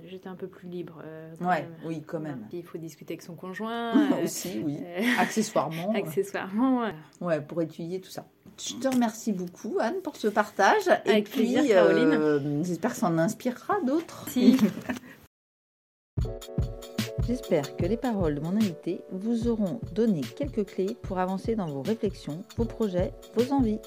j'étais 0.06 0.30
un 0.30 0.36
peu 0.36 0.48
plus 0.48 0.68
libre. 0.68 1.02
euh, 1.04 1.34
quand 1.40 1.48
Ouais, 1.50 1.62
même. 1.62 1.76
oui, 1.86 2.02
quand 2.06 2.20
même. 2.20 2.46
Il 2.54 2.64
faut 2.64 2.78
discuter 2.78 3.14
avec 3.14 3.22
son 3.24 3.36
conjoint. 3.36 4.12
euh, 4.14 4.24
Aussi, 4.24 4.62
oui. 4.64 4.78
Accessoirement. 5.20 5.92
accessoirement. 5.96 6.84
euh. 6.86 6.92
Ouais, 7.22 7.42
pour 7.42 7.62
étudier 7.62 8.00
tout 8.00 8.10
ça. 8.10 8.28
Je 8.58 8.76
te 8.76 8.88
remercie 8.88 9.32
beaucoup, 9.34 9.78
Anne, 9.80 10.02
pour 10.04 10.16
ce 10.16 10.28
partage. 10.28 10.88
Et 11.06 11.10
Avec 11.10 11.30
puis, 11.30 11.42
plaisir, 11.54 11.76
Caroline. 11.76 12.14
euh, 12.14 12.64
j'espère 12.64 12.92
que 12.92 12.98
ça 12.98 13.08
en 13.08 13.18
inspirera 13.18 13.76
d'autres. 13.86 14.28
Si. 14.30 14.58
J'espère 17.28 17.76
que 17.76 17.86
les 17.86 17.98
paroles 17.98 18.36
de 18.36 18.40
mon 18.40 18.56
invité 18.56 19.02
vous 19.12 19.48
auront 19.48 19.80
donné 19.94 20.22
quelques 20.22 20.66
clés 20.66 20.96
pour 21.02 21.18
avancer 21.18 21.56
dans 21.56 21.66
vos 21.66 21.82
réflexions, 21.82 22.44
vos 22.56 22.66
projets, 22.66 23.14
vos 23.36 23.52
envies. 23.52 23.80